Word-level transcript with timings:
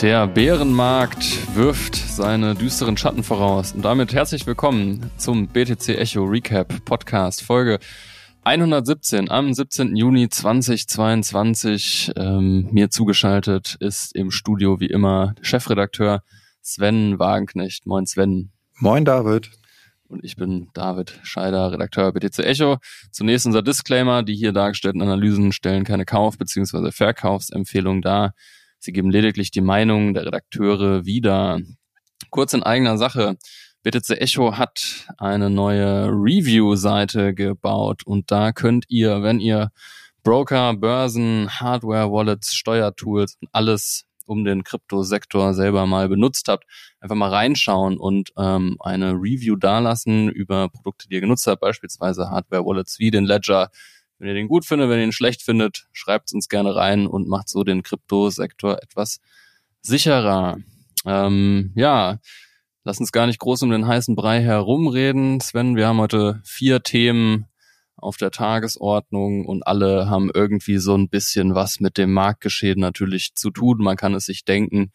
Der 0.00 0.28
Bärenmarkt 0.28 1.56
wirft 1.56 1.96
seine 1.96 2.54
düsteren 2.54 2.96
Schatten 2.96 3.24
voraus. 3.24 3.72
Und 3.72 3.84
damit 3.84 4.12
herzlich 4.12 4.46
willkommen 4.46 5.10
zum 5.16 5.48
BTC 5.48 5.88
Echo 5.88 6.22
Recap 6.22 6.84
Podcast 6.84 7.42
Folge 7.42 7.80
117 8.44 9.28
am 9.28 9.52
17. 9.52 9.96
Juni 9.96 10.28
2022. 10.28 12.12
Ähm, 12.14 12.68
mir 12.70 12.90
zugeschaltet 12.90 13.76
ist 13.80 14.14
im 14.14 14.30
Studio 14.30 14.78
wie 14.78 14.86
immer 14.86 15.34
Chefredakteur 15.42 16.22
Sven 16.62 17.18
Wagenknecht. 17.18 17.84
Moin 17.84 18.06
Sven. 18.06 18.52
Moin 18.78 19.04
David. 19.04 19.50
Und 20.06 20.24
ich 20.24 20.36
bin 20.36 20.68
David 20.74 21.18
Scheider, 21.24 21.72
Redakteur 21.72 22.12
BTC 22.12 22.38
Echo. 22.44 22.78
Zunächst 23.10 23.46
unser 23.46 23.62
Disclaimer. 23.62 24.22
Die 24.22 24.36
hier 24.36 24.52
dargestellten 24.52 25.02
Analysen 25.02 25.50
stellen 25.50 25.82
keine 25.82 26.04
Kauf- 26.04 26.38
bzw. 26.38 26.92
Verkaufsempfehlung 26.92 28.00
dar. 28.00 28.32
Sie 28.78 28.92
geben 28.92 29.10
lediglich 29.10 29.50
die 29.50 29.60
Meinung 29.60 30.14
der 30.14 30.26
Redakteure 30.26 31.04
wieder. 31.04 31.60
Kurz 32.30 32.52
in 32.52 32.62
eigener 32.62 32.98
Sache. 32.98 33.36
BTC 33.82 34.20
Echo 34.20 34.56
hat 34.58 35.06
eine 35.18 35.50
neue 35.50 36.08
Review-Seite 36.08 37.34
gebaut 37.34 38.02
und 38.04 38.30
da 38.30 38.52
könnt 38.52 38.84
ihr, 38.88 39.22
wenn 39.22 39.40
ihr 39.40 39.70
Broker, 40.24 40.74
Börsen, 40.74 41.48
Hardware, 41.48 42.10
Wallets, 42.10 42.54
Steuertools 42.54 43.38
alles 43.52 44.04
um 44.26 44.44
den 44.44 44.62
Kryptosektor 44.62 45.54
selber 45.54 45.86
mal 45.86 46.08
benutzt 46.08 46.48
habt, 46.48 46.64
einfach 47.00 47.16
mal 47.16 47.30
reinschauen 47.30 47.96
und 47.96 48.32
ähm, 48.36 48.76
eine 48.80 49.12
Review 49.12 49.56
dalassen 49.56 50.28
über 50.28 50.68
Produkte, 50.68 51.08
die 51.08 51.14
ihr 51.14 51.20
genutzt 51.22 51.46
habt, 51.46 51.60
beispielsweise 51.60 52.30
Hardware-Wallets 52.30 52.98
wie 52.98 53.10
den 53.10 53.24
Ledger, 53.24 53.70
wenn 54.18 54.28
ihr 54.28 54.34
den 54.34 54.48
gut 54.48 54.64
findet, 54.64 54.88
wenn 54.88 54.98
ihr 54.98 55.04
ihn 55.04 55.12
schlecht 55.12 55.42
findet, 55.42 55.88
schreibt 55.92 56.32
uns 56.32 56.48
gerne 56.48 56.74
rein 56.74 57.06
und 57.06 57.28
macht 57.28 57.48
so 57.48 57.64
den 57.64 57.82
Kryptosektor 57.82 58.82
etwas 58.82 59.20
sicherer. 59.80 60.58
Ähm, 61.06 61.72
ja, 61.76 62.18
lass 62.84 62.98
uns 62.98 63.12
gar 63.12 63.26
nicht 63.26 63.38
groß 63.38 63.62
um 63.62 63.70
den 63.70 63.86
heißen 63.86 64.16
Brei 64.16 64.40
herumreden. 64.42 65.40
Sven, 65.40 65.76
wir 65.76 65.86
haben 65.86 66.00
heute 66.00 66.40
vier 66.44 66.82
Themen 66.82 67.46
auf 67.96 68.16
der 68.16 68.30
Tagesordnung 68.30 69.44
und 69.46 69.66
alle 69.66 70.08
haben 70.08 70.30
irgendwie 70.32 70.78
so 70.78 70.96
ein 70.96 71.08
bisschen 71.08 71.54
was 71.54 71.80
mit 71.80 71.98
dem 71.98 72.12
Marktgeschehen 72.12 72.78
natürlich 72.78 73.34
zu 73.34 73.50
tun. 73.50 73.78
Man 73.78 73.96
kann 73.96 74.14
es 74.14 74.24
sich 74.24 74.44
denken. 74.44 74.92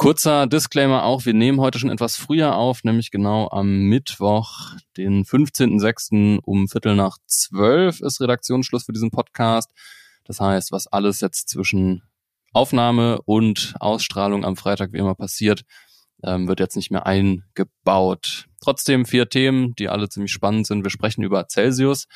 Kurzer 0.00 0.46
Disclaimer 0.46 1.04
auch, 1.04 1.26
wir 1.26 1.34
nehmen 1.34 1.60
heute 1.60 1.78
schon 1.78 1.90
etwas 1.90 2.16
früher 2.16 2.56
auf, 2.56 2.84
nämlich 2.84 3.10
genau 3.10 3.50
am 3.50 3.80
Mittwoch, 3.80 4.70
den 4.96 5.24
15.06. 5.26 6.38
um 6.42 6.68
Viertel 6.68 6.94
nach 6.94 7.18
zwölf 7.26 8.00
ist 8.00 8.18
Redaktionsschluss 8.22 8.84
für 8.84 8.94
diesen 8.94 9.10
Podcast. 9.10 9.70
Das 10.24 10.40
heißt, 10.40 10.72
was 10.72 10.86
alles 10.86 11.20
jetzt 11.20 11.50
zwischen 11.50 12.02
Aufnahme 12.54 13.20
und 13.26 13.74
Ausstrahlung 13.78 14.46
am 14.46 14.56
Freitag 14.56 14.94
wie 14.94 14.96
immer 14.96 15.14
passiert, 15.14 15.64
ähm, 16.24 16.48
wird 16.48 16.60
jetzt 16.60 16.76
nicht 16.76 16.90
mehr 16.90 17.04
eingebaut. 17.04 18.46
Trotzdem 18.62 19.04
vier 19.04 19.28
Themen, 19.28 19.74
die 19.74 19.90
alle 19.90 20.08
ziemlich 20.08 20.32
spannend 20.32 20.66
sind. 20.66 20.82
Wir 20.82 20.90
sprechen 20.90 21.22
über 21.24 21.46
Celsius, 21.46 22.06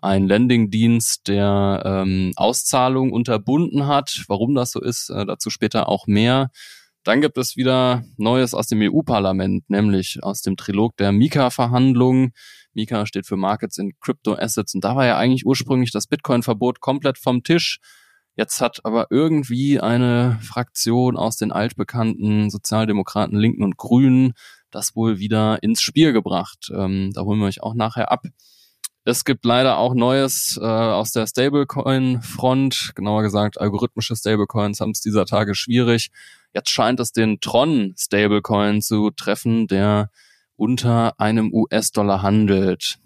ein 0.00 0.26
Landingdienst, 0.28 1.28
der 1.28 1.82
ähm, 1.84 2.32
Auszahlung 2.36 3.12
unterbunden 3.12 3.86
hat. 3.86 4.24
Warum 4.28 4.54
das 4.54 4.70
so 4.70 4.80
ist, 4.80 5.10
äh, 5.10 5.26
dazu 5.26 5.50
später 5.50 5.90
auch 5.90 6.06
mehr. 6.06 6.50
Dann 7.04 7.20
gibt 7.20 7.36
es 7.36 7.56
wieder 7.56 8.02
Neues 8.16 8.54
aus 8.54 8.66
dem 8.66 8.80
EU-Parlament, 8.80 9.68
nämlich 9.68 10.22
aus 10.22 10.40
dem 10.40 10.56
Trilog 10.56 10.96
der 10.96 11.12
Mika-Verhandlungen. 11.12 12.32
Mika 12.72 13.06
steht 13.06 13.26
für 13.26 13.36
Markets 13.36 13.78
in 13.78 13.92
Crypto 14.00 14.34
Assets 14.34 14.74
und 14.74 14.82
da 14.82 14.96
war 14.96 15.06
ja 15.06 15.18
eigentlich 15.18 15.46
ursprünglich 15.46 15.92
das 15.92 16.06
Bitcoin-Verbot 16.06 16.80
komplett 16.80 17.18
vom 17.18 17.42
Tisch. 17.42 17.78
Jetzt 18.36 18.60
hat 18.60 18.80
aber 18.84 19.08
irgendwie 19.10 19.78
eine 19.78 20.38
Fraktion 20.42 21.16
aus 21.16 21.36
den 21.36 21.52
altbekannten 21.52 22.50
Sozialdemokraten, 22.50 23.38
Linken 23.38 23.62
und 23.62 23.76
Grünen 23.76 24.32
das 24.74 24.96
wohl 24.96 25.18
wieder 25.18 25.62
ins 25.62 25.80
Spiel 25.80 26.12
gebracht. 26.12 26.70
Ähm, 26.74 27.12
da 27.14 27.22
holen 27.22 27.38
wir 27.38 27.46
euch 27.46 27.62
auch 27.62 27.74
nachher 27.74 28.10
ab. 28.10 28.24
Es 29.04 29.24
gibt 29.24 29.44
leider 29.44 29.76
auch 29.78 29.94
Neues 29.94 30.58
äh, 30.60 30.64
aus 30.64 31.12
der 31.12 31.26
Stablecoin-Front. 31.26 32.92
Genauer 32.94 33.22
gesagt, 33.22 33.60
algorithmische 33.60 34.16
Stablecoins 34.16 34.80
haben 34.80 34.90
es 34.90 35.00
dieser 35.00 35.26
Tage 35.26 35.54
schwierig. 35.54 36.10
Jetzt 36.54 36.70
scheint 36.70 37.00
es 37.00 37.10
den 37.10 37.40
Tron-Stablecoin 37.40 38.80
zu 38.80 39.10
treffen, 39.10 39.66
der 39.66 40.10
unter 40.54 41.18
einem 41.18 41.52
US-Dollar 41.52 42.22
handelt. 42.22 42.98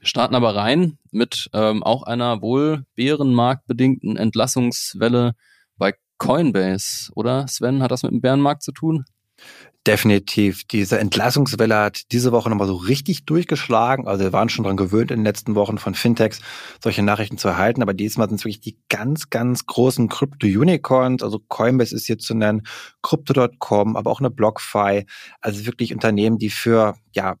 Wir 0.00 0.06
starten 0.06 0.34
aber 0.34 0.56
rein 0.56 0.98
mit 1.12 1.50
ähm, 1.52 1.84
auch 1.84 2.02
einer 2.02 2.42
wohl 2.42 2.84
bärenmarktbedingten 2.96 4.16
Entlassungswelle 4.16 5.34
bei 5.76 5.94
Coinbase, 6.18 7.12
oder 7.14 7.46
Sven, 7.46 7.80
hat 7.80 7.92
das 7.92 8.02
mit 8.02 8.10
dem 8.10 8.20
Bärenmarkt 8.20 8.62
zu 8.62 8.72
tun? 8.72 9.04
Definitiv. 9.86 10.64
Diese 10.64 10.98
Entlassungswelle 10.98 11.74
hat 11.74 12.12
diese 12.12 12.32
Woche 12.32 12.50
nochmal 12.50 12.66
so 12.66 12.74
richtig 12.74 13.24
durchgeschlagen. 13.24 14.06
Also 14.06 14.24
wir 14.24 14.32
waren 14.34 14.50
schon 14.50 14.64
dran 14.64 14.76
gewöhnt 14.76 15.10
in 15.10 15.20
den 15.20 15.24
letzten 15.24 15.54
Wochen 15.54 15.78
von 15.78 15.94
Fintechs 15.94 16.40
solche 16.82 17.02
Nachrichten 17.02 17.38
zu 17.38 17.48
erhalten, 17.48 17.80
aber 17.80 17.94
diesmal 17.94 18.28
sind 18.28 18.36
es 18.36 18.44
wirklich 18.44 18.60
die 18.60 18.76
ganz, 18.90 19.30
ganz 19.30 19.64
großen 19.64 20.10
Crypto-Unicorns. 20.10 21.22
Also 21.22 21.38
Coinbase 21.48 21.96
ist 21.96 22.04
hier 22.04 22.18
zu 22.18 22.34
nennen, 22.34 22.66
Crypto.com, 23.02 23.96
aber 23.96 24.10
auch 24.10 24.20
eine 24.20 24.30
BlockFi. 24.30 25.06
Also 25.40 25.64
wirklich 25.64 25.94
Unternehmen, 25.94 26.36
die 26.36 26.50
für, 26.50 26.96
ja, 27.14 27.36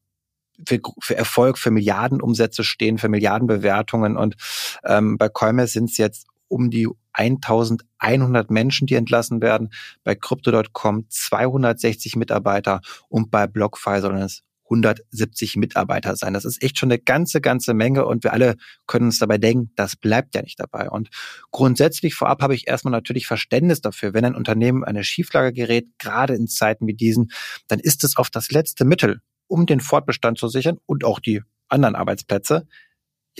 für, 0.66 0.80
für 1.02 1.16
Erfolg, 1.16 1.58
für 1.58 1.70
Milliardenumsätze 1.70 2.64
stehen, 2.64 2.96
für 2.96 3.10
Milliardenbewertungen. 3.10 4.16
Und 4.16 4.36
ähm, 4.84 5.18
bei 5.18 5.28
Coinbase 5.28 5.74
sind 5.74 5.90
es 5.90 5.98
jetzt 5.98 6.26
um 6.50 6.70
die 6.70 6.88
1100 7.12 8.50
Menschen, 8.50 8.86
die 8.86 8.94
entlassen 8.94 9.40
werden, 9.40 9.70
bei 10.04 10.14
Crypto.com 10.14 11.06
260 11.08 12.16
Mitarbeiter 12.16 12.80
und 13.08 13.30
bei 13.30 13.46
BlockFi 13.46 14.00
sollen 14.00 14.18
es 14.18 14.42
170 14.70 15.56
Mitarbeiter 15.56 16.14
sein. 16.16 16.32
Das 16.32 16.44
ist 16.44 16.62
echt 16.62 16.78
schon 16.78 16.90
eine 16.90 17.00
ganze, 17.00 17.40
ganze 17.40 17.74
Menge 17.74 18.06
und 18.06 18.22
wir 18.22 18.32
alle 18.32 18.56
können 18.86 19.06
uns 19.06 19.18
dabei 19.18 19.36
denken, 19.38 19.72
das 19.74 19.96
bleibt 19.96 20.34
ja 20.34 20.42
nicht 20.42 20.60
dabei. 20.60 20.88
Und 20.88 21.08
grundsätzlich 21.50 22.14
vorab 22.14 22.40
habe 22.42 22.54
ich 22.54 22.68
erstmal 22.68 22.92
natürlich 22.92 23.26
Verständnis 23.26 23.80
dafür, 23.80 24.14
wenn 24.14 24.24
ein 24.24 24.36
Unternehmen 24.36 24.84
eine 24.84 25.02
Schieflage 25.02 25.52
gerät, 25.52 25.88
gerade 25.98 26.34
in 26.34 26.46
Zeiten 26.46 26.86
wie 26.86 26.94
diesen, 26.94 27.32
dann 27.66 27.80
ist 27.80 28.04
es 28.04 28.16
oft 28.16 28.34
das 28.36 28.52
letzte 28.52 28.84
Mittel, 28.84 29.20
um 29.48 29.66
den 29.66 29.80
Fortbestand 29.80 30.38
zu 30.38 30.46
sichern 30.46 30.78
und 30.86 31.04
auch 31.04 31.18
die 31.18 31.42
anderen 31.68 31.96
Arbeitsplätze 31.96 32.66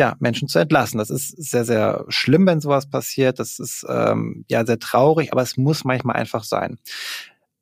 ja, 0.00 0.16
Menschen 0.19 0.49
zu 0.49 0.59
entlassen. 0.59 0.99
Das 0.99 1.11
ist 1.11 1.28
sehr, 1.28 1.65
sehr 1.65 2.05
schlimm, 2.09 2.47
wenn 2.47 2.61
sowas 2.61 2.88
passiert. 2.88 3.38
Das 3.38 3.59
ist 3.59 3.87
ähm, 3.88 4.44
ja 4.49 4.66
sehr 4.66 4.78
traurig, 4.78 5.31
aber 5.33 5.43
es 5.43 5.56
muss 5.56 5.84
manchmal 5.84 6.16
einfach 6.16 6.43
sein. 6.43 6.78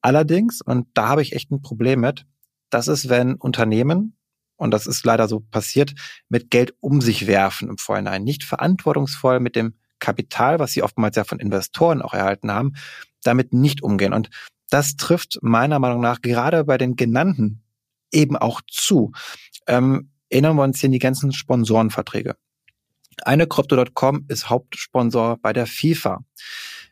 Allerdings, 0.00 0.62
und 0.62 0.86
da 0.94 1.08
habe 1.08 1.22
ich 1.22 1.32
echt 1.34 1.50
ein 1.50 1.60
Problem 1.60 2.00
mit, 2.00 2.24
das 2.70 2.86
ist, 2.86 3.08
wenn 3.08 3.34
Unternehmen, 3.34 4.16
und 4.56 4.70
das 4.70 4.86
ist 4.86 5.04
leider 5.04 5.26
so 5.28 5.40
passiert, 5.40 5.94
mit 6.28 6.50
Geld 6.50 6.74
um 6.80 7.00
sich 7.00 7.26
werfen 7.26 7.68
im 7.68 7.78
Vorhinein, 7.78 8.22
nicht 8.22 8.44
verantwortungsvoll 8.44 9.40
mit 9.40 9.56
dem 9.56 9.74
Kapital, 9.98 10.60
was 10.60 10.72
sie 10.72 10.84
oftmals 10.84 11.16
ja 11.16 11.24
von 11.24 11.40
Investoren 11.40 12.02
auch 12.02 12.14
erhalten 12.14 12.52
haben, 12.52 12.74
damit 13.24 13.52
nicht 13.52 13.82
umgehen. 13.82 14.12
Und 14.12 14.30
das 14.70 14.94
trifft 14.94 15.38
meiner 15.42 15.80
Meinung 15.80 16.00
nach 16.00 16.20
gerade 16.20 16.64
bei 16.64 16.78
den 16.78 16.94
genannten 16.94 17.62
eben 18.12 18.36
auch 18.36 18.60
zu. 18.68 19.12
Ähm, 19.66 20.10
erinnern 20.30 20.56
wir 20.56 20.64
uns 20.64 20.80
hier 20.80 20.88
an 20.88 20.92
die 20.92 20.98
ganzen 20.98 21.32
Sponsorenverträge. 21.32 22.34
Eine 23.24 23.46
Crypto.com 23.46 24.24
ist 24.28 24.48
Hauptsponsor 24.48 25.38
bei 25.40 25.52
der 25.52 25.66
FIFA. 25.66 26.24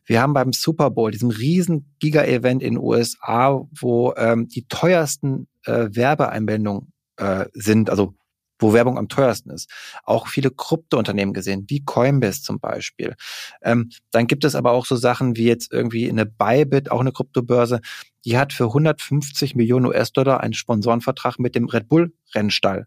Wir 0.05 0.23
haben 0.23 0.35
beim 0.35 0.53
Super 0.53 0.91
Bowl, 0.91 1.11
diesem 1.11 1.31
riesen 1.31 1.95
Giga-Event 1.99 2.63
in 2.63 2.75
den 2.75 2.83
USA, 2.83 3.67
wo 3.73 4.15
ähm, 4.17 4.49
die 4.49 4.67
teuersten 4.69 5.49
äh, 5.65 5.89
Werbeeinblendungen 5.91 6.93
äh, 7.17 7.47
sind, 7.55 7.91
also 7.91 8.15
wo 8.59 8.73
Werbung 8.73 8.99
am 8.99 9.09
teuersten 9.09 9.51
ist. 9.51 9.69
Auch 10.05 10.29
viele 10.29 10.51
Kryptounternehmen 10.51 11.35
gesehen, 11.35 11.67
wie 11.69 11.85
Coinbase 11.85 12.43
zum 12.43 12.59
Beispiel. 12.59 13.15
Ähm, 13.63 13.91
dann 14.13 14.27
gibt 14.27 14.45
es 14.45 14.55
aber 14.55 14.73
auch 14.73 14.87
so 14.87 14.97
Sachen 14.97 15.37
wie 15.37 15.45
jetzt 15.45 15.73
irgendwie 15.73 16.09
eine 16.09 16.25
Bybit, 16.25 16.91
auch 16.91 17.01
eine 17.01 17.13
Kryptobörse, 17.13 17.81
die 18.25 18.39
hat 18.39 18.53
für 18.53 18.65
150 18.65 19.55
Millionen 19.57 19.87
US-Dollar 19.87 20.41
einen 20.41 20.55
Sponsorenvertrag 20.55 21.39
mit 21.39 21.55
dem 21.55 21.67
Red 21.67 21.89
Bull 21.89 22.15
Rennstall 22.35 22.87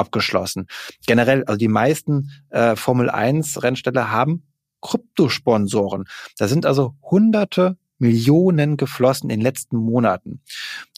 abgeschlossen. 0.00 0.66
Generell, 1.06 1.44
also 1.44 1.58
die 1.58 1.68
meisten 1.68 2.30
äh, 2.50 2.74
Formel 2.74 3.10
1 3.10 3.62
Rennställe 3.62 4.10
haben 4.10 4.42
Kryptosponsoren. 4.80 6.04
Da 6.38 6.48
sind 6.48 6.66
also 6.66 6.96
hunderte 7.02 7.76
Millionen 7.98 8.76
geflossen 8.76 9.30
in 9.30 9.38
den 9.38 9.44
letzten 9.44 9.76
Monaten. 9.76 10.42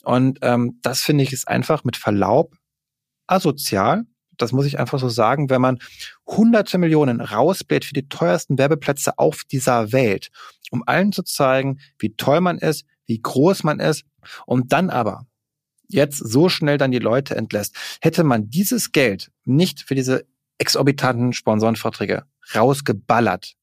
Und 0.05 0.39
ähm, 0.43 0.79
das 0.83 1.01
finde 1.03 1.25
ich 1.25 1.33
ist 1.33 1.49
einfach 1.49 1.85
mit 1.85 1.97
Verlaub 1.97 2.55
asozial. 3.27 4.05
Das 4.37 4.53
muss 4.53 4.67
ich 4.67 4.79
einfach 4.79 4.99
so 4.99 5.09
sagen, 5.09 5.51
wenn 5.51 5.61
man 5.61 5.79
hunderte 6.27 6.79
Millionen 6.79 7.21
rausbläht 7.21 7.85
für 7.85 7.95
die 7.95 8.09
teuersten 8.09 8.57
Werbeplätze 8.57 9.19
auf 9.19 9.43
dieser 9.45 9.93
Welt, 9.93 10.31
um 10.71 10.83
allen 10.87 11.13
zu 11.13 11.23
zeigen, 11.23 11.81
wie 11.99 12.15
toll 12.17 12.41
man 12.41 12.59
ist, 12.59 12.85
wie 13.07 13.21
groß 13.21 13.65
man 13.65 13.81
ist, 13.81 14.05
um 14.47 14.69
dann 14.69 14.91
aber 14.91 15.27
jetzt 15.93 16.19
so 16.19 16.49
schnell 16.49 16.79
dann 16.79 16.93
die 16.93 16.99
Leute 16.99 17.37
entlässt. 17.37 17.77
Hätte 18.01 18.25
man 18.25 18.51
dieses 18.51 18.93
Geld 18.93 19.31
nicht 19.45 19.83
für 19.83 19.95
diese 19.95 20.27
exorbitanten 20.59 21.33
Sponsorenverträge 21.33 22.25
rausgeballert, 22.55 23.55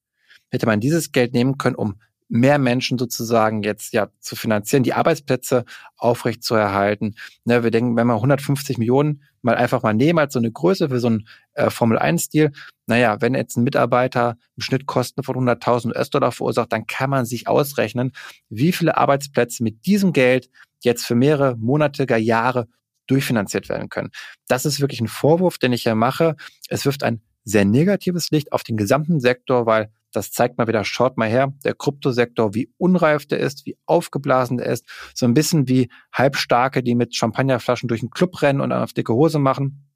hätte 0.50 0.66
man 0.66 0.80
dieses 0.80 1.12
Geld 1.12 1.32
nehmen 1.32 1.58
können, 1.58 1.76
um 1.76 2.00
mehr 2.30 2.58
Menschen 2.58 2.96
sozusagen 2.96 3.62
jetzt 3.64 3.92
ja 3.92 4.08
zu 4.20 4.36
finanzieren, 4.36 4.84
die 4.84 4.92
Arbeitsplätze 4.92 5.64
aufrecht 5.96 6.44
zu 6.44 6.54
erhalten. 6.54 7.16
Ne, 7.44 7.64
wir 7.64 7.72
denken, 7.72 7.96
wenn 7.96 8.06
wir 8.06 8.14
150 8.14 8.78
Millionen 8.78 9.24
mal 9.42 9.56
einfach 9.56 9.82
mal 9.82 9.94
nehmen 9.94 10.20
als 10.20 10.34
so 10.34 10.38
eine 10.38 10.52
Größe 10.52 10.88
für 10.88 11.00
so 11.00 11.08
einen 11.08 11.28
äh, 11.54 11.70
Formel-1-Stil, 11.70 12.52
naja, 12.86 13.20
wenn 13.20 13.34
jetzt 13.34 13.56
ein 13.56 13.64
Mitarbeiter 13.64 14.36
im 14.56 14.62
Schnitt 14.62 14.86
Kosten 14.86 15.24
von 15.24 15.36
100.000 15.36 15.88
US-Dollar 15.88 16.30
verursacht, 16.30 16.72
dann 16.72 16.86
kann 16.86 17.10
man 17.10 17.24
sich 17.24 17.48
ausrechnen, 17.48 18.12
wie 18.48 18.72
viele 18.72 18.96
Arbeitsplätze 18.96 19.64
mit 19.64 19.86
diesem 19.86 20.12
Geld 20.12 20.50
jetzt 20.80 21.06
für 21.06 21.14
mehrere 21.14 21.56
Monate, 21.56 22.06
gar 22.06 22.18
Jahre 22.18 22.68
durchfinanziert 23.06 23.68
werden 23.68 23.88
können. 23.88 24.10
Das 24.46 24.64
ist 24.64 24.80
wirklich 24.80 25.00
ein 25.00 25.08
Vorwurf, 25.08 25.58
den 25.58 25.72
ich 25.72 25.82
hier 25.82 25.94
mache. 25.94 26.36
Es 26.68 26.84
wirft 26.84 27.02
ein 27.02 27.22
sehr 27.44 27.64
negatives 27.64 28.30
Licht 28.30 28.52
auf 28.52 28.62
den 28.62 28.76
gesamten 28.76 29.20
Sektor, 29.20 29.66
weil 29.66 29.90
das 30.12 30.32
zeigt 30.32 30.58
mal 30.58 30.66
wieder, 30.66 30.84
schaut 30.84 31.16
mal 31.16 31.28
her, 31.28 31.52
der 31.64 31.74
Kryptosektor, 31.74 32.54
wie 32.54 32.72
unreif 32.78 33.26
der 33.26 33.38
ist, 33.38 33.64
wie 33.66 33.76
aufgeblasen 33.86 34.58
der 34.58 34.66
ist. 34.66 34.84
So 35.14 35.26
ein 35.26 35.34
bisschen 35.34 35.68
wie 35.68 35.88
Halbstarke, 36.12 36.82
die 36.82 36.94
mit 36.94 37.14
Champagnerflaschen 37.14 37.88
durch 37.88 38.00
den 38.00 38.10
Club 38.10 38.42
rennen 38.42 38.60
und 38.60 38.72
auf 38.72 38.92
dicke 38.92 39.14
Hose 39.14 39.38
machen 39.38 39.86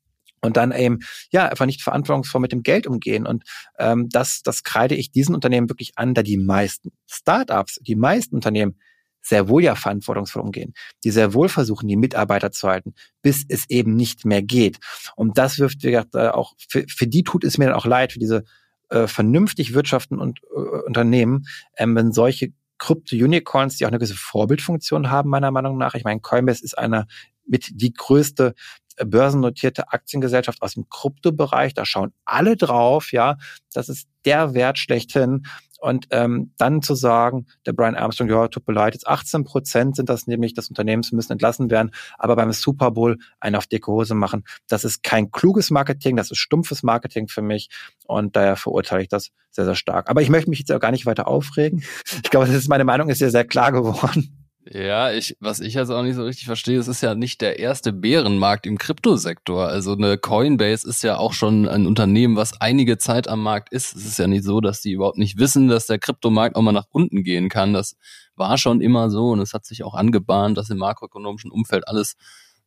und 0.41 0.57
dann 0.57 0.73
eben 0.73 1.01
ja 1.31 1.49
einfach 1.49 1.67
nicht 1.67 1.83
verantwortungsvoll 1.83 2.41
mit 2.41 2.53
dem 2.53 2.63
Geld 2.63 2.87
umgehen. 2.87 3.27
Und 3.27 3.45
ähm, 3.79 4.09
das, 4.09 4.43
das 4.43 4.63
kreide 4.63 4.95
ich 4.95 5.11
diesen 5.11 5.35
Unternehmen 5.35 5.69
wirklich 5.69 5.93
an, 5.97 6.15
da 6.15 6.23
die 6.23 6.37
meisten 6.37 6.93
Startups, 7.11 7.81
die 7.83 7.97
meisten 7.97 8.37
Unternehmen 8.37 8.79
sehr 9.25 9.49
wohl 9.49 9.65
ja 9.65 9.75
verantwortungsvoll 9.75 10.43
umgehen, 10.43 10.75
die 11.03 11.11
sehr 11.11 11.35
wohl 11.35 11.49
versuchen, 11.49 11.89
die 11.89 11.97
Mitarbeiter 11.97 12.53
zu 12.53 12.69
halten, 12.69 12.95
bis 13.23 13.45
es 13.49 13.69
eben 13.71 13.97
nicht 13.97 14.25
mehr 14.25 14.43
geht. 14.43 14.79
Und 15.17 15.39
das 15.39 15.59
wirft, 15.59 15.83
wie 15.83 15.91
gesagt, 15.91 16.15
äh, 16.15 16.29
auch, 16.29 16.55
für, 16.69 16.85
für 16.89 17.07
die 17.07 17.25
tut 17.25 17.43
es 17.43 17.59
mir 17.59 17.67
dann 17.67 17.75
auch 17.75 17.87
leid, 17.87 18.13
für 18.13 18.19
diese 18.19 18.45
äh, 18.91 19.07
vernünftig 19.07 19.75
wirtschaften 19.75 20.19
und 20.19 20.41
äh, 20.55 20.59
Unternehmen, 20.87 21.47
ähm, 21.77 21.97
wenn 21.97 22.13
solche 22.13 22.53
Krypto-Unicorns, 22.79 23.77
die 23.77 23.87
auch 23.87 23.89
eine 23.89 23.99
gewisse 23.99 24.15
Vorbildfunktion 24.15 25.11
haben, 25.11 25.31
meiner 25.31 25.51
Meinung 25.51 25.79
nach. 25.79 25.95
Ich 25.95 26.05
meine, 26.05 26.21
Coinbase 26.21 26.63
ist 26.63 26.77
einer 26.77 27.07
mit 27.47 27.71
die 27.73 27.93
größte 27.93 28.55
äh, 28.97 29.05
börsennotierte 29.07 29.91
Aktiengesellschaft 29.93 30.61
aus 30.61 30.75
dem 30.75 30.89
Kryptobereich. 30.89 31.73
Da 31.73 31.87
schauen 31.87 32.13
alle 32.25 32.57
drauf, 32.57 33.13
ja. 33.13 33.37
Das 33.73 33.89
ist 33.89 34.07
der 34.25 34.55
Wert 34.55 34.79
schlechthin. 34.79 35.47
Und 35.85 36.07
ähm, 36.13 36.51
dann 36.57 36.81
zu 36.81 36.95
sagen, 36.95 37.45
der 37.67 37.75
Brian 37.75 37.95
Armstrong, 37.95 38.31
ja, 38.31 38.49
tut 38.49 38.67
mir 38.67 38.73
leid, 38.73 38.95
jetzt 38.95 39.07
18 39.07 39.45
Prozent 39.45 39.97
sind 39.97 40.09
das 40.09 40.27
nämlich 40.27 40.55
des 40.55 40.71
Unternehmens 40.71 41.13
müssen 41.13 41.33
entlassen 41.33 41.69
werden, 41.69 41.91
aber 42.17 42.37
beim 42.37 42.51
Super 42.53 42.91
Bowl 42.91 43.19
einen 43.39 43.55
auf 43.55 43.67
dicke 43.67 43.93
Hose 43.93 44.15
machen, 44.15 44.45
das 44.67 44.87
ist 44.87 45.03
kein 45.03 45.31
kluges 45.31 45.71
Marketing, 45.71 46.17
das 46.17 46.31
ist 46.31 46.39
stumpfes 46.39 46.85
Marketing 46.85 47.29
für 47.29 47.43
mich 47.43 47.69
und 48.07 48.35
daher 48.35 48.57
verurteile 48.57 49.03
ich 49.03 49.09
das 49.09 49.29
sehr, 49.51 49.67
sehr 49.67 49.75
stark. 49.75 50.09
Aber 50.09 50.23
ich 50.23 50.31
möchte 50.31 50.49
mich 50.49 50.61
jetzt 50.61 50.73
auch 50.73 50.81
gar 50.81 50.91
nicht 50.91 51.05
weiter 51.05 51.29
aufregen. 51.29 51.85
Ich 52.23 52.31
glaube, 52.31 52.47
das 52.47 52.55
ist, 52.55 52.69
meine 52.71 52.85
Meinung 52.85 53.11
ist 53.11 53.21
ja 53.21 53.29
sehr 53.29 53.45
klar 53.45 53.71
geworden. 53.71 54.44
Ja, 54.67 55.13
ich, 55.13 55.37
was 55.41 55.61
ich 55.61 55.75
jetzt 55.75 55.91
auch 55.91 56.03
nicht 56.03 56.15
so 56.15 56.25
richtig 56.25 56.47
verstehe, 56.47 56.79
es 56.79 56.89
ist 56.89 57.03
ja 57.03 57.15
nicht 57.15 57.43
der 57.43 57.59
erste 57.59 57.93
Bärenmarkt 57.93 58.65
im 58.65 58.79
Kryptosektor. 58.79 59.67
Also 59.69 59.93
eine 59.93 60.17
Coinbase 60.17 60.89
ist 60.89 61.03
ja 61.03 61.19
auch 61.19 61.35
schon 61.35 61.69
ein 61.69 61.87
Unternehmen, 61.87 62.37
was 62.37 62.59
einige 62.63 62.97
Zeit 62.97 63.29
am 63.29 63.43
Markt 63.43 63.75
ist. 63.75 63.95
Es 63.95 64.07
ist 64.07 64.19
ja 64.19 64.27
nicht 64.27 64.43
so, 64.43 64.63
dass 64.63 64.81
die 64.81 64.93
überhaupt 64.93 65.19
nicht 65.19 65.39
wissen, 65.39 65.69
dass 65.69 65.87
der 65.87 65.99
Kryptomarkt 65.99 66.57
auch 66.57 66.63
mal 66.63 66.73
nach 66.73 66.87
unten 66.91 67.25
gehen 67.25 67.51
kann. 67.51 67.75
Das 67.75 67.97
war 68.37 68.57
schon 68.57 68.81
immer 68.81 69.11
so 69.11 69.33
und 69.33 69.41
es 69.41 69.53
hat 69.53 69.67
sich 69.67 69.85
auch 69.85 69.93
angebahnt, 69.93 70.57
dass 70.57 70.71
im 70.71 70.79
makroökonomischen 70.79 71.51
Umfeld 71.51 71.87
alles 71.87 72.17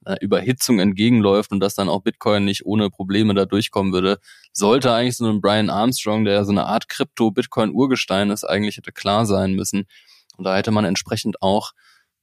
äh, 0.05 0.17
Überhitzung 0.21 0.77
entgegenläuft 0.77 1.51
und 1.51 1.59
dass 1.61 1.73
dann 1.73 1.89
auch 1.89 2.03
Bitcoin 2.03 2.45
nicht 2.45 2.63
ohne 2.63 2.91
Probleme 2.91 3.33
da 3.33 3.45
durchkommen 3.45 3.91
würde. 3.91 4.19
Sollte 4.53 4.93
eigentlich 4.93 5.17
so 5.17 5.27
ein 5.27 5.41
Brian 5.41 5.71
Armstrong, 5.71 6.25
der 6.25 6.45
so 6.45 6.51
eine 6.51 6.67
Art 6.67 6.89
Krypto-Bitcoin-Urgestein 6.89 8.29
ist, 8.29 8.43
eigentlich 8.43 8.77
hätte 8.77 8.91
klar 8.91 9.25
sein 9.25 9.53
müssen. 9.53 9.87
Und 10.37 10.45
da 10.45 10.55
hätte 10.55 10.71
man 10.71 10.85
entsprechend 10.85 11.41
auch 11.41 11.73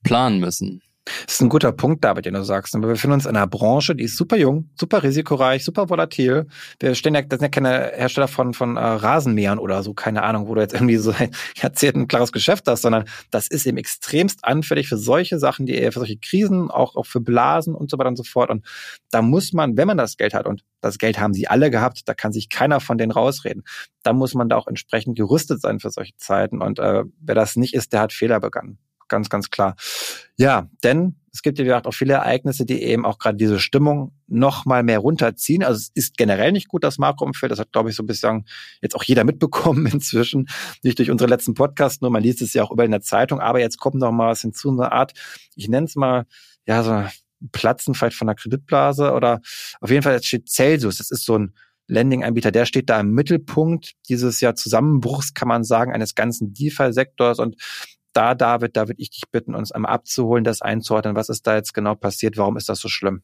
planen 0.02 0.38
müssen. 0.38 0.82
Das 1.04 1.34
ist 1.34 1.42
ein 1.42 1.50
guter 1.50 1.70
Punkt, 1.72 2.02
David, 2.02 2.24
den 2.24 2.32
du 2.34 2.42
sagst. 2.44 2.72
Wir 2.72 2.80
befinden 2.80 3.14
uns 3.14 3.26
in 3.26 3.36
einer 3.36 3.46
Branche, 3.46 3.94
die 3.94 4.04
ist 4.04 4.16
super 4.16 4.36
jung, 4.36 4.70
super 4.74 5.02
risikoreich, 5.02 5.62
super 5.62 5.90
volatil. 5.90 6.46
Wir 6.80 6.94
stehen 6.94 7.14
ja, 7.14 7.20
das 7.20 7.40
sind 7.40 7.44
ja 7.44 7.48
keine 7.50 7.92
Hersteller 7.94 8.28
von, 8.28 8.54
von 8.54 8.78
äh, 8.78 8.80
Rasenmähern 8.80 9.58
oder 9.58 9.82
so, 9.82 9.92
keine 9.92 10.22
Ahnung, 10.22 10.48
wo 10.48 10.54
du 10.54 10.62
jetzt 10.62 10.72
irgendwie 10.72 10.96
so 10.96 11.12
ein 11.12 11.30
Jahrzehnt 11.56 11.96
ein 11.96 12.08
klares 12.08 12.32
Geschäft 12.32 12.66
hast, 12.68 12.82
sondern 12.82 13.04
das 13.30 13.48
ist 13.48 13.66
eben 13.66 13.76
extremst 13.76 14.44
anfällig 14.44 14.88
für 14.88 14.96
solche 14.96 15.38
Sachen, 15.38 15.66
die 15.66 15.74
eher 15.74 15.92
für 15.92 15.98
solche 15.98 16.16
Krisen, 16.16 16.70
auch, 16.70 16.96
auch 16.96 17.06
für 17.06 17.20
Blasen 17.20 17.74
und 17.74 17.90
so 17.90 17.98
weiter 17.98 18.08
und 18.08 18.16
so 18.16 18.24
fort. 18.24 18.48
Und 18.48 18.64
da 19.10 19.20
muss 19.20 19.52
man, 19.52 19.76
wenn 19.76 19.86
man 19.86 19.98
das 19.98 20.16
Geld 20.16 20.32
hat, 20.32 20.46
und 20.46 20.62
das 20.80 20.96
Geld 20.96 21.20
haben 21.20 21.34
sie 21.34 21.48
alle 21.48 21.70
gehabt, 21.70 22.08
da 22.08 22.14
kann 22.14 22.32
sich 22.32 22.48
keiner 22.48 22.80
von 22.80 22.96
denen 22.96 23.12
rausreden, 23.12 23.64
da 24.02 24.14
muss 24.14 24.32
man 24.32 24.48
da 24.48 24.56
auch 24.56 24.68
entsprechend 24.68 25.18
gerüstet 25.18 25.60
sein 25.60 25.80
für 25.80 25.90
solche 25.90 26.16
Zeiten. 26.16 26.62
Und 26.62 26.78
äh, 26.78 27.04
wer 27.20 27.34
das 27.34 27.56
nicht 27.56 27.74
ist, 27.74 27.92
der 27.92 28.00
hat 28.00 28.12
Fehler 28.14 28.40
begangen 28.40 28.78
ganz, 29.14 29.30
ganz 29.30 29.48
klar. 29.50 29.76
Ja, 30.36 30.68
denn 30.82 31.14
es 31.32 31.42
gibt, 31.42 31.58
wie 31.58 31.64
gesagt, 31.64 31.86
auch 31.86 31.94
viele 31.94 32.14
Ereignisse, 32.14 32.66
die 32.66 32.82
eben 32.82 33.06
auch 33.06 33.18
gerade 33.18 33.36
diese 33.36 33.58
Stimmung 33.58 34.12
noch 34.26 34.66
mal 34.66 34.82
mehr 34.82 34.98
runterziehen. 34.98 35.64
Also 35.64 35.78
es 35.78 35.90
ist 35.94 36.16
generell 36.16 36.52
nicht 36.52 36.68
gut, 36.68 36.84
das 36.84 36.98
Makroumfeld. 36.98 37.50
Das 37.50 37.58
hat, 37.58 37.72
glaube 37.72 37.90
ich, 37.90 37.96
so 37.96 38.02
ein 38.02 38.06
bisschen 38.06 38.44
jetzt 38.82 38.94
auch 38.94 39.04
jeder 39.04 39.24
mitbekommen 39.30 39.86
inzwischen. 39.86 40.48
Nicht 40.82 40.98
durch 40.98 41.10
unsere 41.10 41.30
letzten 41.30 41.54
Podcasts, 41.54 42.00
nur 42.00 42.10
man 42.10 42.22
liest 42.22 42.42
es 42.42 42.54
ja 42.54 42.62
auch 42.62 42.70
überall 42.70 42.86
in 42.86 42.92
der 42.92 43.00
Zeitung. 43.00 43.40
Aber 43.40 43.60
jetzt 43.60 43.78
kommt 43.78 43.96
noch 43.96 44.12
mal 44.12 44.30
was 44.30 44.42
hinzu, 44.42 44.70
eine 44.70 44.92
Art, 44.92 45.12
ich 45.54 45.68
nenne 45.68 45.86
es 45.86 45.96
mal, 45.96 46.26
ja, 46.66 46.82
so 46.82 47.04
Platzen 47.52 47.94
vielleicht 47.94 48.16
von 48.16 48.26
der 48.26 48.36
Kreditblase 48.36 49.12
oder 49.12 49.40
auf 49.80 49.90
jeden 49.90 50.02
Fall, 50.02 50.14
jetzt 50.14 50.26
steht 50.26 50.48
Celsius. 50.48 50.98
Das 50.98 51.10
ist 51.10 51.24
so 51.24 51.38
ein 51.38 51.54
Lending-Anbieter, 51.86 52.50
der 52.50 52.64
steht 52.64 52.88
da 52.88 53.00
im 53.00 53.10
Mittelpunkt 53.10 53.92
dieses 54.08 54.40
ja 54.40 54.54
Zusammenbruchs, 54.54 55.34
kann 55.34 55.48
man 55.48 55.64
sagen, 55.64 55.92
eines 55.92 56.14
ganzen 56.14 56.54
DeFi-Sektors 56.54 57.38
und 57.38 57.56
da, 58.14 58.34
David, 58.34 58.76
da 58.76 58.88
würde 58.88 59.00
ich 59.00 59.10
dich 59.10 59.24
bitten, 59.30 59.54
uns 59.54 59.72
einmal 59.72 59.92
abzuholen, 59.92 60.44
das 60.44 60.62
einzuordnen. 60.62 61.16
Was 61.16 61.28
ist 61.28 61.46
da 61.46 61.56
jetzt 61.56 61.74
genau 61.74 61.94
passiert? 61.94 62.36
Warum 62.36 62.56
ist 62.56 62.68
das 62.68 62.80
so 62.80 62.88
schlimm? 62.88 63.22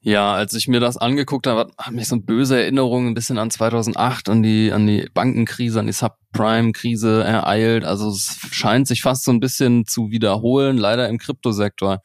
Ja, 0.00 0.32
als 0.32 0.54
ich 0.54 0.68
mir 0.68 0.80
das 0.80 0.96
angeguckt 0.96 1.46
habe, 1.46 1.70
hat 1.76 1.92
mich 1.92 2.08
so 2.08 2.18
böse 2.18 2.58
Erinnerungen 2.58 3.08
ein 3.08 3.14
bisschen 3.14 3.36
an 3.38 3.50
2008, 3.50 4.30
an 4.30 4.42
die, 4.42 4.72
an 4.72 4.86
die 4.86 5.08
Bankenkrise, 5.12 5.80
an 5.80 5.86
die 5.86 5.92
Subprime-Krise 5.92 7.22
ereilt. 7.22 7.84
Also 7.84 8.08
es 8.08 8.38
scheint 8.50 8.88
sich 8.88 9.02
fast 9.02 9.24
so 9.24 9.30
ein 9.30 9.40
bisschen 9.40 9.84
zu 9.86 10.10
wiederholen, 10.10 10.78
leider 10.78 11.08
im 11.08 11.18
Kryptosektor. 11.18 12.00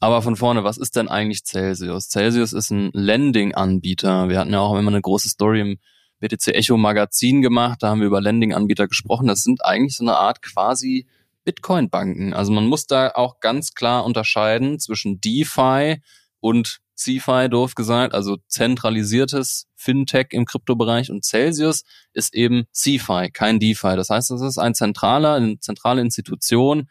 Aber 0.00 0.22
von 0.22 0.36
vorne, 0.36 0.62
was 0.62 0.76
ist 0.76 0.94
denn 0.94 1.08
eigentlich 1.08 1.44
Celsius? 1.44 2.08
Celsius 2.08 2.52
ist 2.52 2.70
ein 2.70 2.90
Lending-Anbieter. 2.92 4.28
Wir 4.28 4.38
hatten 4.38 4.52
ja 4.52 4.60
auch 4.60 4.78
immer 4.78 4.90
eine 4.90 5.00
große 5.00 5.28
Story 5.28 5.60
im 5.60 5.78
BTC 6.20 6.48
Echo 6.48 6.76
Magazin 6.76 7.42
gemacht, 7.42 7.82
da 7.82 7.88
haben 7.88 8.00
wir 8.00 8.06
über 8.06 8.20
Lending-Anbieter 8.20 8.88
gesprochen. 8.88 9.26
Das 9.26 9.42
sind 9.42 9.64
eigentlich 9.64 9.96
so 9.96 10.04
eine 10.04 10.16
Art 10.16 10.42
quasi 10.42 11.06
Bitcoin-Banken. 11.46 12.34
Also 12.34 12.52
man 12.52 12.66
muss 12.66 12.86
da 12.86 13.12
auch 13.14 13.40
ganz 13.40 13.72
klar 13.72 14.04
unterscheiden 14.04 14.78
zwischen 14.78 15.20
DeFi 15.20 16.02
und 16.40 16.80
CeFi, 16.96 17.48
doof 17.48 17.74
gesagt, 17.74 18.14
also 18.14 18.38
zentralisiertes 18.48 19.68
Fintech 19.76 20.28
im 20.30 20.44
Kryptobereich 20.44 21.10
und 21.10 21.24
Celsius 21.24 21.84
ist 22.12 22.34
eben 22.34 22.64
CeFi, 22.72 23.30
kein 23.32 23.60
DeFi. 23.60 23.96
Das 23.96 24.10
heißt, 24.10 24.30
es 24.30 24.40
ist 24.40 24.58
ein 24.58 24.74
zentraler, 24.74 25.34
eine 25.34 25.58
zentrale 25.60 26.00
Institution, 26.00 26.88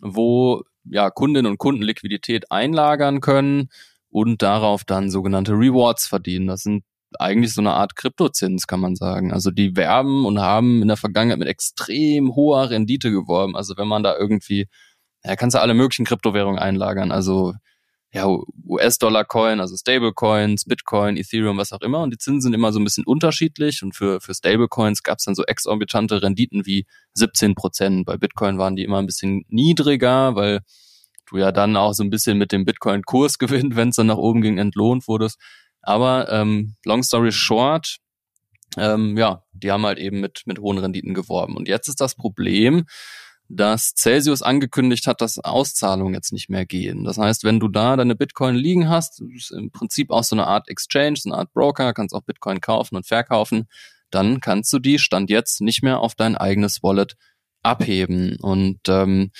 wo 0.00 0.62
ja 0.84 1.10
Kundinnen 1.10 1.50
und 1.50 1.58
Kunden 1.58 1.82
Liquidität 1.82 2.50
einlagern 2.52 3.20
können 3.20 3.68
und 4.10 4.42
darauf 4.42 4.84
dann 4.84 5.10
sogenannte 5.10 5.52
Rewards 5.52 6.06
verdienen. 6.06 6.46
Das 6.46 6.62
sind 6.62 6.84
eigentlich 7.18 7.54
so 7.54 7.60
eine 7.60 7.72
Art 7.72 7.96
Kryptozins, 7.96 8.66
kann 8.66 8.80
man 8.80 8.96
sagen. 8.96 9.32
Also 9.32 9.50
die 9.50 9.76
werben 9.76 10.26
und 10.26 10.40
haben 10.40 10.82
in 10.82 10.88
der 10.88 10.96
Vergangenheit 10.96 11.38
mit 11.38 11.48
extrem 11.48 12.34
hoher 12.34 12.70
Rendite 12.70 13.10
geworben. 13.10 13.56
Also 13.56 13.76
wenn 13.76 13.88
man 13.88 14.02
da 14.02 14.16
irgendwie, 14.16 14.66
ja, 15.24 15.36
kannst 15.36 15.54
du 15.54 15.60
alle 15.60 15.74
möglichen 15.74 16.04
Kryptowährungen 16.04 16.58
einlagern. 16.58 17.12
Also 17.12 17.54
ja, 18.12 18.26
US-Dollar-Coin, 18.66 19.60
also 19.60 19.76
Stablecoins, 19.76 20.64
Bitcoin, 20.64 21.16
Ethereum, 21.18 21.58
was 21.58 21.72
auch 21.72 21.82
immer. 21.82 22.00
Und 22.00 22.10
die 22.12 22.18
Zinsen 22.18 22.40
sind 22.40 22.54
immer 22.54 22.72
so 22.72 22.80
ein 22.80 22.84
bisschen 22.84 23.04
unterschiedlich. 23.04 23.82
Und 23.82 23.94
für, 23.94 24.20
für 24.20 24.34
Stablecoins 24.34 25.02
gab 25.02 25.18
es 25.18 25.24
dann 25.24 25.34
so 25.34 25.44
exorbitante 25.44 26.22
Renditen 26.22 26.64
wie 26.64 26.86
17 27.14 27.54
Prozent. 27.54 28.06
Bei 28.06 28.16
Bitcoin 28.16 28.56
waren 28.58 28.76
die 28.76 28.84
immer 28.84 28.98
ein 28.98 29.06
bisschen 29.06 29.44
niedriger, 29.48 30.34
weil 30.36 30.60
du 31.28 31.36
ja 31.36 31.52
dann 31.52 31.76
auch 31.76 31.92
so 31.92 32.02
ein 32.02 32.10
bisschen 32.10 32.38
mit 32.38 32.50
dem 32.50 32.64
Bitcoin-Kurs 32.64 33.38
gewinnt, 33.38 33.76
wenn 33.76 33.90
es 33.90 33.96
dann 33.96 34.06
nach 34.06 34.16
oben 34.16 34.40
ging, 34.40 34.56
entlohnt 34.56 35.06
wurdest. 35.06 35.38
Aber 35.88 36.30
ähm, 36.30 36.74
long 36.84 37.02
story 37.02 37.32
short, 37.32 37.96
ähm, 38.76 39.16
ja, 39.16 39.42
die 39.52 39.72
haben 39.72 39.86
halt 39.86 39.98
eben 39.98 40.20
mit, 40.20 40.42
mit 40.44 40.58
hohen 40.58 40.76
Renditen 40.76 41.14
geworben. 41.14 41.56
Und 41.56 41.66
jetzt 41.66 41.88
ist 41.88 42.02
das 42.02 42.14
Problem, 42.14 42.84
dass 43.48 43.94
Celsius 43.94 44.42
angekündigt 44.42 45.06
hat, 45.06 45.22
dass 45.22 45.38
Auszahlungen 45.38 46.12
jetzt 46.12 46.30
nicht 46.30 46.50
mehr 46.50 46.66
gehen. 46.66 47.04
Das 47.04 47.16
heißt, 47.16 47.42
wenn 47.42 47.58
du 47.58 47.68
da 47.68 47.96
deine 47.96 48.16
Bitcoin 48.16 48.54
liegen 48.54 48.90
hast, 48.90 49.22
ist 49.34 49.50
im 49.50 49.70
Prinzip 49.70 50.10
auch 50.10 50.24
so 50.24 50.36
eine 50.36 50.46
Art 50.46 50.68
Exchange, 50.68 51.16
so 51.16 51.30
eine 51.30 51.38
Art 51.38 51.54
Broker, 51.54 51.94
kannst 51.94 52.14
auch 52.14 52.20
Bitcoin 52.20 52.60
kaufen 52.60 52.96
und 52.96 53.06
verkaufen, 53.06 53.66
dann 54.10 54.40
kannst 54.42 54.70
du 54.74 54.80
die 54.80 54.98
Stand 54.98 55.30
jetzt 55.30 55.62
nicht 55.62 55.82
mehr 55.82 56.00
auf 56.00 56.14
dein 56.14 56.36
eigenes 56.36 56.82
Wallet 56.82 57.16
abheben. 57.62 58.36
Und 58.42 58.80
ähm, 58.88 59.30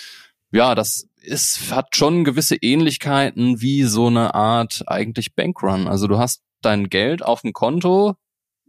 ja, 0.51 0.75
das 0.75 1.09
ist, 1.29 1.73
hat 1.73 1.95
schon 1.95 2.25
gewisse 2.25 2.57
Ähnlichkeiten 2.57 3.61
wie 3.61 3.85
so 3.85 4.07
eine 4.07 4.35
Art 4.35 4.83
eigentlich 4.87 5.35
Bankrun. 5.35 5.87
Also 5.87 6.07
du 6.09 6.19
hast 6.19 6.43
dein 6.63 6.89
Geld 6.89 7.23
auf 7.23 7.43
dem 7.43 7.53
Konto, 7.53 8.17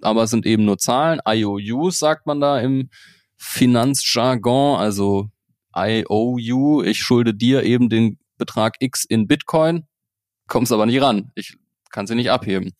aber 0.01 0.23
es 0.23 0.29
sind 0.29 0.45
eben 0.45 0.65
nur 0.65 0.77
Zahlen, 0.77 1.19
IOUs 1.25 1.99
sagt 1.99 2.27
man 2.27 2.39
da 2.39 2.59
im 2.59 2.89
Finanzjargon, 3.37 4.79
also 4.79 5.29
I 5.75 6.05
owe 6.07 6.39
you, 6.39 6.83
ich 6.83 6.99
schulde 6.99 7.33
dir 7.33 7.63
eben 7.63 7.89
den 7.89 8.19
Betrag 8.37 8.75
X 8.79 9.05
in 9.05 9.27
Bitcoin, 9.27 9.87
kommst 10.47 10.71
aber 10.71 10.85
nicht 10.85 11.01
ran. 11.01 11.31
Ich 11.35 11.55
kann 11.91 12.07
sie 12.07 12.15
nicht 12.15 12.31
abheben. 12.31 12.73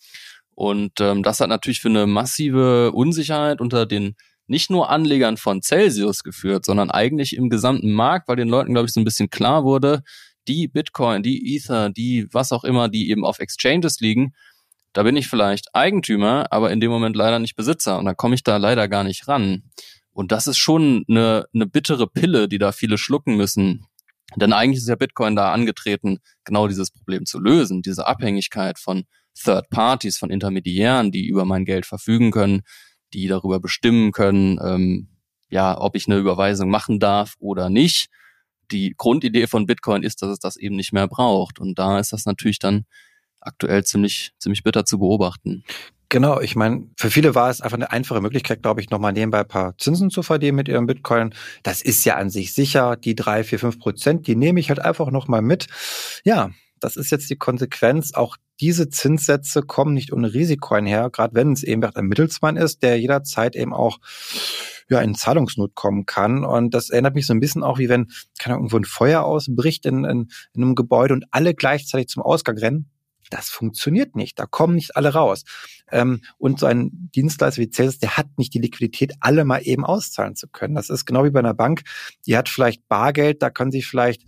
Und 0.56 1.00
ähm, 1.00 1.24
das 1.24 1.40
hat 1.40 1.50
natürlich 1.50 1.80
für 1.80 1.88
eine 1.88 2.06
massive 2.06 2.92
Unsicherheit 2.92 3.62
unter 3.62 3.86
den 3.86 4.16
nicht 4.50 4.70
nur 4.70 4.90
Anlegern 4.90 5.38
von 5.38 5.62
Celsius 5.62 6.24
geführt, 6.24 6.66
sondern 6.66 6.92
eigentlich 6.92 7.36
im 7.36 7.50
gesamten 7.50 7.92
Markt, 7.92 8.28
weil 8.28 8.36
den 8.36 8.50
Leuten, 8.50 8.74
glaube 8.74 8.88
ich, 8.88 8.94
so 8.94 9.00
ein 9.00 9.06
bisschen 9.06 9.30
klar 9.30 9.64
wurde, 9.64 10.02
die 10.48 10.68
Bitcoin, 10.68 11.22
die 11.22 11.56
Ether, 11.56 11.90
die 11.90 12.28
was 12.32 12.52
auch 12.52 12.64
immer, 12.64 12.90
die 12.90 13.10
eben 13.10 13.26
auf 13.26 13.40
Exchanges 13.40 14.00
liegen, 14.00 14.34
da 14.94 15.04
bin 15.04 15.16
ich 15.16 15.28
vielleicht 15.28 15.76
Eigentümer, 15.76 16.48
aber 16.52 16.72
in 16.72 16.80
dem 16.80 16.90
Moment 16.90 17.16
leider 17.16 17.40
nicht 17.40 17.56
Besitzer 17.56 18.00
und 18.00 18.06
dann 18.06 18.18
komme 18.18 18.36
ich 18.36 18.44
da 18.44 18.58
leider 18.58 18.88
gar 18.88 19.04
nicht 19.04 19.28
ran. 19.28 19.64
Und 20.12 20.32
das 20.32 20.48
ist 20.48 20.58
schon 20.58 21.06
eine, 21.08 21.46
eine 21.54 21.68
bittere 21.68 22.08
Pille, 22.08 22.48
die 22.48 22.58
da 22.58 22.72
viele 22.72 22.98
schlucken 22.98 23.38
müssen. 23.38 23.86
Denn 24.36 24.54
eigentlich 24.54 24.80
ist 24.80 24.90
ja 24.90 24.96
Bitcoin 24.96 25.36
da 25.36 25.52
angetreten, 25.54 26.20
genau 26.44 26.68
dieses 26.68 26.92
Problem 26.92 27.26
zu 27.26 27.40
lösen, 27.40 27.82
diese 27.82 28.08
Abhängigkeit 28.08 28.80
von 28.80 29.06
Third 29.36 29.70
Parties, 29.70 30.18
von 30.18 30.32
Intermediären, 30.32 31.12
die 31.12 31.28
über 31.28 31.46
mein 31.46 31.66
Geld 31.66 31.86
verfügen 31.86 32.32
können, 32.32 32.64
die 33.14 33.28
darüber 33.28 33.60
bestimmen 33.60 34.12
können, 34.12 34.60
ähm, 34.64 35.08
ja, 35.50 35.80
ob 35.80 35.96
ich 35.96 36.08
eine 36.08 36.18
Überweisung 36.18 36.70
machen 36.70 37.00
darf 37.00 37.36
oder 37.40 37.70
nicht. 37.70 38.08
Die 38.72 38.94
Grundidee 38.96 39.48
von 39.48 39.66
Bitcoin 39.66 40.04
ist, 40.04 40.22
dass 40.22 40.30
es 40.30 40.40
das 40.40 40.58
eben 40.58 40.76
nicht 40.76 40.94
mehr 40.94 41.08
braucht. 41.08 41.60
Und 41.60 41.80
da 41.80 42.00
ist 42.00 42.14
das 42.14 42.26
natürlich 42.26 42.60
dann 42.60 42.86
aktuell 43.42 43.84
ziemlich, 43.84 44.32
ziemlich 44.38 44.64
bitter 44.64 44.86
zu 44.86 45.00
beobachten. 45.00 45.64
Genau, 46.10 46.40
ich 46.42 46.56
meine, 46.56 46.88
für 46.98 47.12
viele 47.12 47.36
war 47.36 47.52
es 47.52 47.62
einfach 47.62 47.78
eine 47.78 47.92
einfache 47.92 48.20
Möglichkeit, 48.20 48.64
glaube 48.64 48.82
ich, 48.82 48.90
nochmal 48.90 49.14
nebenbei 49.14 49.42
ein 49.42 49.48
paar 49.48 49.78
Zinsen 49.78 50.10
zu 50.10 50.24
verdienen 50.24 50.56
mit 50.56 50.68
ihrem 50.68 50.88
Bitcoin. 50.88 51.36
Das 51.62 51.84
ist 51.84 52.04
ja 52.04 52.16
an 52.16 52.32
sich 52.32 52.54
sicher, 52.56 52.96
die 52.96 53.14
drei, 53.14 53.44
vier, 53.44 53.60
fünf 53.60 53.78
Prozent, 53.78 54.26
die 54.26 54.36
nehme 54.36 54.60
ich 54.60 54.70
halt 54.70 54.80
einfach 54.80 55.12
nochmal 55.12 55.44
mit. 55.44 55.68
Ja, 56.24 56.50
das 56.80 56.98
ist 56.98 57.12
jetzt 57.12 57.30
die 57.30 57.38
Konsequenz. 57.38 58.14
Auch 58.14 58.38
diese 58.60 58.90
Zinssätze 58.90 59.62
kommen 59.62 59.94
nicht 59.94 60.12
ohne 60.12 60.34
Risiko 60.34 60.76
einher, 60.76 61.10
gerade 61.10 61.36
wenn 61.36 61.54
es 61.54 61.64
eben 61.64 61.84
ein 61.84 62.06
Mittelsmann 62.06 62.58
ist, 62.58 62.84
der 62.84 63.00
jederzeit 63.00 63.56
eben 63.56 63.74
auch 63.74 64.00
ja, 64.90 65.00
in 65.02 65.16
Zahlungsnot 65.16 65.76
kommen 65.76 66.06
kann. 66.06 66.44
Und 66.44 66.74
das 66.74 66.90
erinnert 66.90 67.16
mich 67.16 67.28
so 67.28 67.34
ein 67.34 67.40
bisschen 67.40 67.64
auch, 67.64 67.78
wie 67.78 67.90
wenn 67.90 68.08
Ahnung, 68.44 68.60
irgendwo 68.60 68.78
ein 68.78 68.86
Feuer 68.86 69.24
ausbricht 69.24 69.86
in, 69.86 70.04
in, 70.04 70.30
in 70.54 70.64
einem 70.64 70.76
Gebäude 70.76 71.14
und 71.14 71.26
alle 71.32 71.54
gleichzeitig 71.54 72.08
zum 72.08 72.24
Ausgang 72.24 72.58
rennen. 72.58 72.90
Das 73.30 73.50
funktioniert 73.50 74.16
nicht. 74.16 74.40
Da 74.40 74.48
kommen 74.48 74.76
nicht 74.76 74.96
alle 74.96 75.14
raus. 75.14 75.44
Ähm, 75.92 76.22
und 76.40 76.60
so 76.60 76.66
ein 76.66 77.10
Dienstleister 77.16 77.62
wie 77.62 77.70
Celsius, 77.70 78.00
der 78.00 78.18
hat 78.18 78.28
nicht 78.38 78.54
die 78.56 78.60
Liquidität, 78.60 79.14
alle 79.20 79.46
mal 79.46 79.60
eben 79.60 79.86
auszahlen 79.86 80.36
zu 80.36 80.48
können. 80.48 80.74
Das 80.74 80.90
ist 80.90 81.06
genau 81.06 81.24
wie 81.24 81.30
bei 81.30 81.40
einer 81.40 81.54
Bank. 81.54 81.84
Die 82.26 82.36
hat 82.36 82.50
vielleicht 82.50 82.88
Bargeld, 82.88 83.44
da 83.44 83.52
können 83.52 83.72
sie 83.72 83.84
vielleicht 83.84 84.24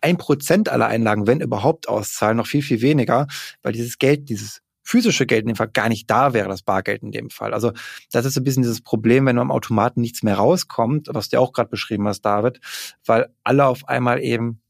ein 0.00 0.16
Prozent 0.16 0.68
aller 0.68 0.86
Einlagen, 0.86 1.26
wenn 1.26 1.40
überhaupt, 1.40 1.88
auszahlen, 1.88 2.36
noch 2.36 2.46
viel, 2.46 2.62
viel 2.62 2.82
weniger, 2.82 3.26
weil 3.62 3.72
dieses 3.72 3.98
Geld, 3.98 4.28
dieses 4.28 4.60
physische 4.84 5.26
Geld 5.26 5.42
in 5.42 5.48
dem 5.48 5.56
Fall 5.56 5.68
gar 5.68 5.88
nicht 5.88 6.10
da 6.10 6.34
wäre, 6.34 6.48
das 6.48 6.62
Bargeld 6.62 7.02
in 7.02 7.10
dem 7.10 7.30
Fall. 7.30 7.54
Also 7.54 7.72
das 8.12 8.26
ist 8.26 8.34
so 8.34 8.40
ein 8.40 8.44
bisschen 8.44 8.62
dieses 8.62 8.82
Problem, 8.82 9.26
wenn 9.26 9.38
am 9.38 9.50
Automaten 9.50 10.00
nichts 10.02 10.22
mehr 10.22 10.36
rauskommt, 10.36 11.08
was 11.10 11.30
du 11.30 11.40
auch 11.40 11.52
gerade 11.52 11.70
beschrieben 11.70 12.06
hast, 12.06 12.20
David, 12.20 12.60
weil 13.06 13.28
alle 13.42 13.66
auf 13.66 13.88
einmal 13.88 14.22
eben 14.22 14.60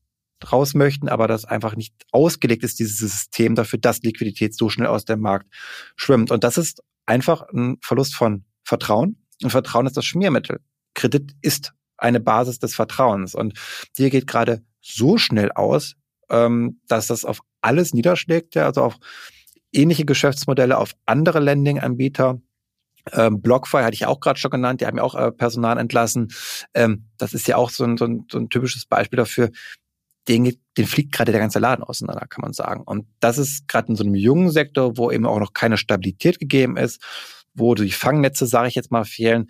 raus 0.53 0.75
möchten, 0.75 1.09
aber 1.09 1.27
das 1.27 1.45
einfach 1.45 1.75
nicht 1.75 1.95
ausgelegt 2.13 2.65
ist, 2.65 2.79
dieses 2.79 2.99
System 2.99 3.55
dafür, 3.55 3.79
dass 3.79 4.03
Liquidität 4.03 4.55
so 4.55 4.69
schnell 4.69 4.89
aus 4.89 5.05
dem 5.05 5.21
Markt 5.21 5.47
schwimmt. 5.97 6.31
Und 6.31 6.45
das 6.45 6.59
ist 6.59 6.83
einfach 7.07 7.43
ein 7.53 7.79
Verlust 7.81 8.15
von 8.15 8.45
Vertrauen. 8.63 9.17
Und 9.43 9.51
Vertrauen 9.51 9.87
ist 9.87 9.97
das 9.97 10.05
Schmiermittel. 10.05 10.61
Kredit 10.95 11.35
ist 11.43 11.73
eine 11.97 12.21
Basis 12.21 12.59
des 12.59 12.75
Vertrauens. 12.75 13.35
Und 13.35 13.59
dir 13.99 14.11
geht 14.11 14.27
gerade 14.27 14.63
so 14.81 15.19
schnell 15.19 15.53
aus, 15.53 15.95
ähm, 16.31 16.81
dass 16.89 17.07
das 17.07 17.25
auf 17.25 17.41
alles 17.61 17.95
niederschlägt, 17.95 18.55
ja, 18.55 18.67
also 18.67 18.83
auf 18.83 18.97
ähnliche 19.73 20.05
Geschäftsmodelle, 20.05 20.79
auf 20.79 20.93
andere 21.07 21.41
Landing-Anbieter. 21.41 22.41
Ähm, 23.13 23.43
BlockFi 23.43 23.79
hatte 23.79 23.95
ich 23.95 24.07
auch 24.07 24.21
gerade 24.21 24.39
schon 24.39 24.51
genannt, 24.51 24.81
die 24.81 24.87
haben 24.87 24.97
ja 24.97 25.03
auch 25.03 25.15
äh, 25.15 25.33
Personal 25.33 25.79
entlassen. 25.79 26.33
Ähm, 26.73 27.07
das 27.19 27.35
ist 27.35 27.47
ja 27.49 27.57
auch 27.57 27.71
so 27.71 27.85
ein, 27.85 27.97
so 27.97 28.07
ein, 28.07 28.27
so 28.31 28.39
ein 28.39 28.49
typisches 28.49 28.87
Beispiel 28.87 29.19
dafür. 29.19 29.51
Den, 30.27 30.57
den 30.79 30.87
fliegt 30.87 31.13
gerade 31.13 31.33
der 31.33 31.41
ganze 31.41 31.59
Laden 31.59 31.85
auseinander, 31.85 32.27
kann 32.27 32.41
man 32.41 32.55
sagen. 32.55 32.83
Und 32.85 33.07
das 33.21 33.37
ist 33.37 33.69
gerade 33.69 33.89
in 33.89 33.97
so 33.97 34.05
einem 34.05 34.15
jungen 34.15 34.51
Sektor, 34.51 34.97
wo 34.97 35.11
eben 35.11 35.27
auch 35.27 35.39
noch 35.39 35.53
keine 35.53 35.77
Stabilität 35.77 36.39
gegeben 36.39 36.79
ist, 36.79 37.03
wo 37.53 37.75
die 37.75 37.93
Fangnetze, 37.93 38.47
sage 38.47 38.69
ich 38.69 38.75
jetzt 38.75 38.91
mal, 38.91 39.05
fehlen 39.05 39.49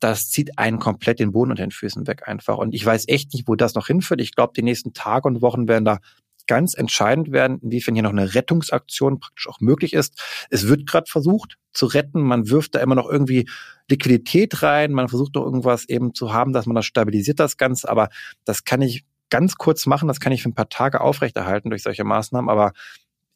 das 0.00 0.30
zieht 0.30 0.58
einen 0.58 0.78
komplett 0.78 1.20
den 1.20 1.32
Boden 1.32 1.50
unter 1.50 1.64
den 1.64 1.70
Füßen 1.70 2.06
weg 2.06 2.26
einfach. 2.26 2.58
Und 2.58 2.74
ich 2.74 2.84
weiß 2.84 3.04
echt 3.08 3.32
nicht, 3.34 3.46
wo 3.46 3.54
das 3.54 3.74
noch 3.74 3.86
hinführt. 3.86 4.20
Ich 4.20 4.34
glaube, 4.34 4.52
die 4.56 4.62
nächsten 4.62 4.92
Tage 4.92 5.28
und 5.28 5.42
Wochen 5.42 5.68
werden 5.68 5.84
da 5.84 5.98
ganz 6.46 6.74
entscheidend 6.74 7.30
werden, 7.30 7.60
inwiefern 7.62 7.94
hier 7.94 8.02
noch 8.02 8.10
eine 8.10 8.34
Rettungsaktion 8.34 9.20
praktisch 9.20 9.46
auch 9.48 9.60
möglich 9.60 9.92
ist. 9.92 10.20
Es 10.50 10.66
wird 10.66 10.84
gerade 10.84 11.08
versucht 11.08 11.58
zu 11.72 11.86
retten. 11.86 12.22
Man 12.22 12.50
wirft 12.50 12.74
da 12.74 12.80
immer 12.80 12.96
noch 12.96 13.08
irgendwie 13.08 13.48
Liquidität 13.88 14.62
rein. 14.62 14.92
Man 14.92 15.08
versucht 15.08 15.36
doch 15.36 15.44
irgendwas 15.44 15.88
eben 15.88 16.12
zu 16.12 16.32
haben, 16.32 16.52
dass 16.52 16.66
man 16.66 16.74
das 16.74 16.86
stabilisiert, 16.86 17.38
das 17.38 17.56
Ganze. 17.56 17.88
Aber 17.88 18.08
das 18.44 18.64
kann 18.64 18.82
ich 18.82 19.04
ganz 19.28 19.56
kurz 19.56 19.86
machen. 19.86 20.08
Das 20.08 20.18
kann 20.18 20.32
ich 20.32 20.42
für 20.42 20.48
ein 20.48 20.54
paar 20.54 20.68
Tage 20.68 21.00
aufrechterhalten 21.00 21.70
durch 21.70 21.82
solche 21.82 22.02
Maßnahmen. 22.02 22.50
Aber 22.50 22.72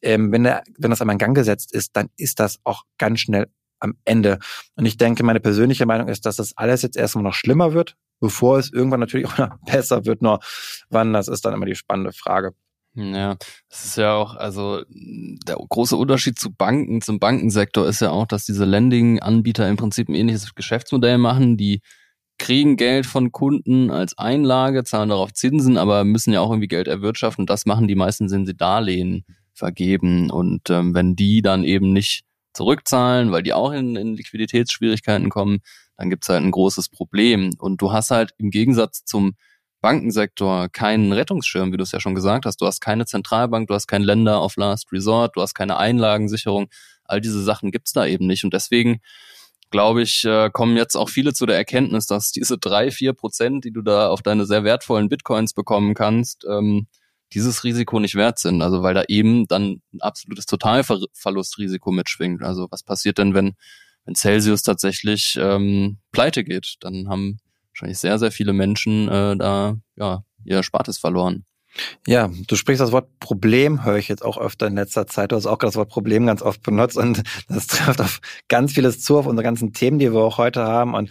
ähm, 0.02 0.32
wenn, 0.32 0.42
der, 0.42 0.64
wenn 0.76 0.90
das 0.90 1.00
einmal 1.00 1.14
in 1.14 1.18
Gang 1.18 1.36
gesetzt 1.36 1.72
ist, 1.72 1.96
dann 1.96 2.08
ist 2.16 2.40
das 2.40 2.58
auch 2.64 2.82
ganz 2.98 3.20
schnell 3.20 3.46
am 3.84 3.94
Ende. 4.04 4.38
Und 4.76 4.86
ich 4.86 4.96
denke, 4.96 5.22
meine 5.22 5.40
persönliche 5.40 5.86
Meinung 5.86 6.08
ist, 6.08 6.26
dass 6.26 6.36
das 6.36 6.56
alles 6.56 6.82
jetzt 6.82 6.96
erstmal 6.96 7.24
noch 7.24 7.34
schlimmer 7.34 7.72
wird, 7.72 7.96
bevor 8.20 8.58
es 8.58 8.72
irgendwann 8.72 9.00
natürlich 9.00 9.26
auch 9.32 9.38
noch 9.38 9.56
besser 9.66 10.04
wird. 10.04 10.22
Nur 10.22 10.40
wann, 10.90 11.12
das 11.12 11.28
ist 11.28 11.44
dann 11.44 11.54
immer 11.54 11.66
die 11.66 11.76
spannende 11.76 12.12
Frage. 12.12 12.52
Ja, 12.96 13.36
das 13.70 13.86
ist 13.86 13.96
ja 13.96 14.14
auch, 14.14 14.36
also 14.36 14.84
der 14.88 15.56
große 15.56 15.96
Unterschied 15.96 16.38
zu 16.38 16.52
Banken, 16.52 17.00
zum 17.00 17.18
Bankensektor 17.18 17.88
ist 17.88 18.00
ja 18.00 18.10
auch, 18.10 18.26
dass 18.26 18.46
diese 18.46 18.64
Lending-Anbieter 18.64 19.68
im 19.68 19.76
Prinzip 19.76 20.08
ein 20.08 20.14
ähnliches 20.14 20.54
Geschäftsmodell 20.54 21.18
machen, 21.18 21.56
die 21.56 21.80
kriegen 22.38 22.76
Geld 22.76 23.06
von 23.06 23.32
Kunden 23.32 23.90
als 23.90 24.16
Einlage, 24.16 24.84
zahlen 24.84 25.08
darauf 25.08 25.32
Zinsen, 25.32 25.76
aber 25.76 26.04
müssen 26.04 26.32
ja 26.32 26.40
auch 26.40 26.50
irgendwie 26.50 26.68
Geld 26.68 26.86
erwirtschaften. 26.86 27.46
Das 27.46 27.66
machen 27.66 27.88
die 27.88 27.94
meisten, 27.96 28.28
sind 28.28 28.46
sie 28.46 28.56
Darlehen 28.56 29.24
vergeben. 29.52 30.30
Und 30.30 30.70
ähm, 30.70 30.94
wenn 30.94 31.16
die 31.16 31.42
dann 31.42 31.64
eben 31.64 31.92
nicht 31.92 32.24
zurückzahlen, 32.54 33.32
weil 33.32 33.42
die 33.42 33.52
auch 33.52 33.72
in, 33.72 33.96
in 33.96 34.14
Liquiditätsschwierigkeiten 34.14 35.28
kommen, 35.28 35.60
dann 35.96 36.10
gibt's 36.10 36.28
halt 36.28 36.42
ein 36.42 36.50
großes 36.50 36.88
Problem. 36.88 37.50
Und 37.58 37.80
du 37.80 37.92
hast 37.92 38.10
halt 38.10 38.32
im 38.38 38.50
Gegensatz 38.50 39.04
zum 39.04 39.34
Bankensektor 39.80 40.68
keinen 40.70 41.12
Rettungsschirm, 41.12 41.72
wie 41.72 41.76
du 41.76 41.82
es 41.82 41.92
ja 41.92 42.00
schon 42.00 42.14
gesagt 42.14 42.46
hast. 42.46 42.60
Du 42.60 42.66
hast 42.66 42.80
keine 42.80 43.04
Zentralbank, 43.04 43.68
du 43.68 43.74
hast 43.74 43.86
kein 43.86 44.02
Länder 44.02 44.42
of 44.42 44.56
Last 44.56 44.90
Resort, 44.92 45.36
du 45.36 45.42
hast 45.42 45.54
keine 45.54 45.76
Einlagensicherung. 45.76 46.68
All 47.04 47.20
diese 47.20 47.42
Sachen 47.42 47.70
gibt's 47.70 47.92
da 47.92 48.06
eben 48.06 48.26
nicht. 48.26 48.44
Und 48.44 48.54
deswegen 48.54 49.00
glaube 49.70 50.02
ich, 50.02 50.24
äh, 50.24 50.50
kommen 50.50 50.76
jetzt 50.76 50.96
auch 50.96 51.08
viele 51.08 51.34
zu 51.34 51.46
der 51.46 51.56
Erkenntnis, 51.56 52.06
dass 52.06 52.30
diese 52.30 52.58
drei, 52.58 52.90
vier 52.90 53.12
Prozent, 53.12 53.64
die 53.64 53.72
du 53.72 53.82
da 53.82 54.08
auf 54.08 54.22
deine 54.22 54.46
sehr 54.46 54.64
wertvollen 54.64 55.08
Bitcoins 55.08 55.52
bekommen 55.52 55.94
kannst, 55.94 56.46
ähm, 56.48 56.86
dieses 57.34 57.64
Risiko 57.64 58.00
nicht 58.00 58.14
wert 58.14 58.38
sind. 58.38 58.62
Also 58.62 58.82
weil 58.82 58.94
da 58.94 59.04
eben 59.08 59.46
dann 59.46 59.82
ein 59.92 60.00
absolutes 60.00 60.46
Totalverlustrisiko 60.46 61.90
mitschwingt. 61.90 62.42
Also 62.42 62.68
was 62.70 62.82
passiert 62.82 63.18
denn, 63.18 63.34
wenn, 63.34 63.54
wenn 64.04 64.14
Celsius 64.14 64.62
tatsächlich 64.62 65.36
ähm, 65.38 65.98
pleite 66.12 66.44
geht? 66.44 66.76
Dann 66.80 67.08
haben 67.08 67.38
wahrscheinlich 67.70 67.98
sehr, 67.98 68.18
sehr 68.18 68.30
viele 68.30 68.52
Menschen 68.52 69.08
äh, 69.08 69.36
da 69.36 69.76
ja 69.96 70.24
ihr 70.44 70.62
Spartes 70.62 70.98
verloren. 70.98 71.44
Ja, 72.06 72.30
du 72.46 72.54
sprichst 72.54 72.80
das 72.80 72.92
Wort 72.92 73.18
Problem, 73.18 73.84
höre 73.84 73.96
ich 73.96 74.08
jetzt 74.08 74.24
auch 74.24 74.38
öfter 74.38 74.68
in 74.68 74.76
letzter 74.76 75.06
Zeit. 75.08 75.32
Du 75.32 75.36
hast 75.36 75.46
auch 75.46 75.58
das 75.58 75.74
Wort 75.74 75.88
Problem 75.88 76.26
ganz 76.26 76.40
oft 76.40 76.62
benutzt 76.62 76.96
und 76.96 77.22
das 77.48 77.66
trifft 77.66 78.00
auf 78.00 78.20
ganz 78.48 78.72
vieles 78.72 79.02
zu, 79.02 79.18
auf 79.18 79.26
unsere 79.26 79.42
ganzen 79.42 79.72
Themen, 79.72 79.98
die 79.98 80.12
wir 80.12 80.20
auch 80.20 80.38
heute 80.38 80.62
haben. 80.62 80.94
Und 80.94 81.10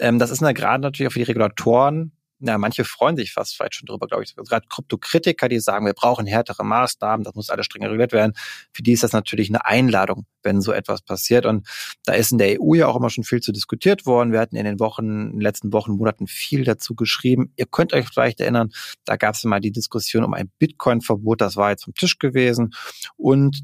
ähm, 0.00 0.18
das 0.18 0.30
ist 0.30 0.42
ja 0.42 0.52
gerade 0.52 0.82
natürlich 0.82 1.08
auch 1.08 1.12
für 1.12 1.20
die 1.20 1.24
Regulatoren 1.24 2.12
na, 2.40 2.56
manche 2.58 2.84
freuen 2.84 3.16
sich 3.16 3.32
fast 3.32 3.54
vielleicht 3.54 3.74
schon 3.74 3.86
drüber, 3.86 4.06
glaube 4.06 4.24
ich. 4.24 4.34
Gerade 4.34 4.66
Kryptokritiker, 4.68 5.48
die 5.48 5.60
sagen, 5.60 5.84
wir 5.84 5.92
brauchen 5.92 6.26
härtere 6.26 6.64
Maßnahmen, 6.64 7.22
das 7.22 7.34
muss 7.34 7.50
alles 7.50 7.66
strenger 7.66 7.88
reguliert 7.88 8.12
werden. 8.12 8.32
Für 8.72 8.82
die 8.82 8.92
ist 8.92 9.02
das 9.02 9.12
natürlich 9.12 9.50
eine 9.50 9.66
Einladung, 9.66 10.26
wenn 10.42 10.60
so 10.62 10.72
etwas 10.72 11.02
passiert. 11.02 11.44
Und 11.44 11.68
da 12.04 12.14
ist 12.14 12.32
in 12.32 12.38
der 12.38 12.60
EU 12.60 12.74
ja 12.74 12.86
auch 12.86 12.96
immer 12.96 13.10
schon 13.10 13.24
viel 13.24 13.40
zu 13.40 13.52
diskutiert 13.52 14.06
worden. 14.06 14.32
Wir 14.32 14.40
hatten 14.40 14.56
in 14.56 14.64
den 14.64 14.80
Wochen, 14.80 15.04
in 15.04 15.32
den 15.32 15.40
letzten 15.40 15.72
Wochen, 15.72 15.92
Monaten 15.92 16.26
viel 16.26 16.64
dazu 16.64 16.94
geschrieben. 16.94 17.52
Ihr 17.56 17.66
könnt 17.66 17.92
euch 17.92 18.08
vielleicht 18.08 18.40
erinnern, 18.40 18.70
da 19.04 19.16
gab 19.16 19.34
es 19.34 19.44
mal 19.44 19.60
die 19.60 19.72
Diskussion 19.72 20.24
um 20.24 20.32
ein 20.32 20.50
Bitcoin-Verbot, 20.58 21.40
das 21.40 21.56
war 21.56 21.70
jetzt 21.70 21.84
vom 21.84 21.94
Tisch 21.94 22.18
gewesen. 22.18 22.70
Und 23.16 23.62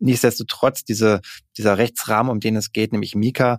Nichtsdestotrotz, 0.00 0.84
diese, 0.84 1.20
dieser 1.56 1.76
Rechtsrahmen, 1.76 2.30
um 2.30 2.38
den 2.38 2.54
es 2.54 2.70
geht, 2.70 2.92
nämlich 2.92 3.16
Mika, 3.16 3.58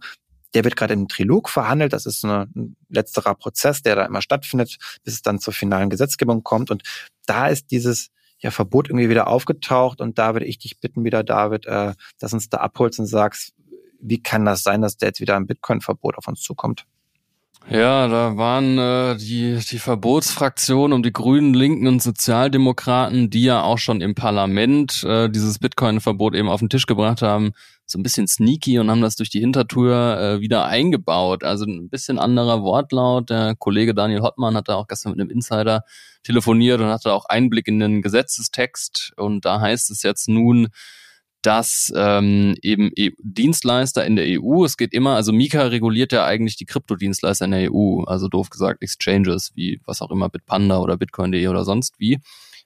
der 0.53 0.63
wird 0.63 0.75
gerade 0.75 0.93
im 0.93 1.07
Trilog 1.07 1.49
verhandelt. 1.49 1.93
Das 1.93 2.05
ist 2.05 2.23
ein 2.25 2.75
letzterer 2.89 3.35
Prozess, 3.35 3.81
der 3.81 3.95
da 3.95 4.05
immer 4.05 4.21
stattfindet, 4.21 4.77
bis 5.03 5.15
es 5.15 5.21
dann 5.21 5.39
zur 5.39 5.53
finalen 5.53 5.89
Gesetzgebung 5.89 6.43
kommt. 6.43 6.71
Und 6.71 6.83
da 7.25 7.47
ist 7.47 7.71
dieses 7.71 8.09
ja, 8.39 8.51
Verbot 8.51 8.89
irgendwie 8.89 9.09
wieder 9.09 9.27
aufgetaucht. 9.27 10.01
Und 10.01 10.17
da 10.17 10.33
würde 10.33 10.45
ich 10.45 10.57
dich 10.57 10.79
bitten, 10.79 11.03
wieder, 11.03 11.23
David, 11.23 11.65
äh, 11.65 11.93
dass 12.19 12.33
uns 12.33 12.49
da 12.49 12.57
abholst 12.57 12.99
und 12.99 13.05
sagst, 13.05 13.53
wie 14.01 14.21
kann 14.21 14.45
das 14.45 14.63
sein, 14.63 14.81
dass 14.81 14.97
da 14.97 15.07
jetzt 15.07 15.19
wieder 15.19 15.35
ein 15.35 15.45
Bitcoin-Verbot 15.45 16.17
auf 16.17 16.27
uns 16.27 16.41
zukommt? 16.41 16.85
Ja, 17.71 18.07
da 18.07 18.35
waren 18.35 18.79
äh, 18.79 19.15
die, 19.15 19.59
die 19.69 19.77
Verbotsfraktion 19.77 20.91
um 20.91 21.03
die 21.03 21.13
Grünen, 21.13 21.53
Linken 21.53 21.85
und 21.85 22.01
Sozialdemokraten, 22.01 23.29
die 23.29 23.43
ja 23.43 23.61
auch 23.61 23.77
schon 23.77 24.01
im 24.01 24.15
Parlament 24.15 25.03
äh, 25.03 25.29
dieses 25.29 25.59
Bitcoin-Verbot 25.59 26.33
eben 26.33 26.49
auf 26.49 26.61
den 26.61 26.69
Tisch 26.69 26.87
gebracht 26.87 27.21
haben, 27.21 27.51
so 27.85 27.99
ein 27.99 28.03
bisschen 28.03 28.27
sneaky 28.27 28.79
und 28.79 28.89
haben 28.89 29.01
das 29.01 29.17
durch 29.17 29.29
die 29.29 29.41
Hintertür 29.41 30.19
äh, 30.19 30.39
wieder 30.39 30.65
eingebaut. 30.65 31.43
Also 31.43 31.65
ein 31.65 31.89
bisschen 31.89 32.17
anderer 32.17 32.63
Wortlaut. 32.63 33.29
Der 33.29 33.53
Kollege 33.55 33.93
Daniel 33.93 34.21
Hottmann 34.21 34.55
hat 34.55 34.67
da 34.67 34.73
auch 34.73 34.87
gestern 34.87 35.11
mit 35.11 35.21
einem 35.21 35.29
Insider 35.29 35.83
telefoniert 36.23 36.81
und 36.81 36.87
hatte 36.87 37.13
auch 37.13 37.25
Einblick 37.25 37.67
in 37.67 37.79
den 37.79 38.01
Gesetzestext. 38.01 39.13
Und 39.15 39.45
da 39.45 39.61
heißt 39.61 39.91
es 39.91 40.01
jetzt 40.01 40.27
nun, 40.27 40.69
dass 41.41 41.91
ähm, 41.95 42.55
eben 42.61 42.91
e 42.95 43.11
Dienstleister 43.21 44.05
in 44.05 44.15
der 44.15 44.25
EU, 44.41 44.65
es 44.65 44.75
geht 44.75 44.93
immer, 44.93 45.15
also 45.15 45.31
Mika 45.31 45.63
reguliert 45.63 46.11
ja 46.11 46.25
eigentlich 46.25 46.57
die 46.57 46.65
Kryptodienstleister 46.65 47.45
in 47.45 47.51
der 47.51 47.71
EU, 47.71 48.03
also 48.03 48.27
doof 48.27 48.49
gesagt 48.49 48.83
Exchanges 48.83 49.51
wie 49.55 49.79
was 49.85 50.01
auch 50.01 50.11
immer 50.11 50.29
Bitpanda 50.29 50.79
oder 50.79 50.97
Bitcoin.de 50.97 51.47
oder 51.47 51.63
sonst 51.63 51.95
wie. 51.97 52.19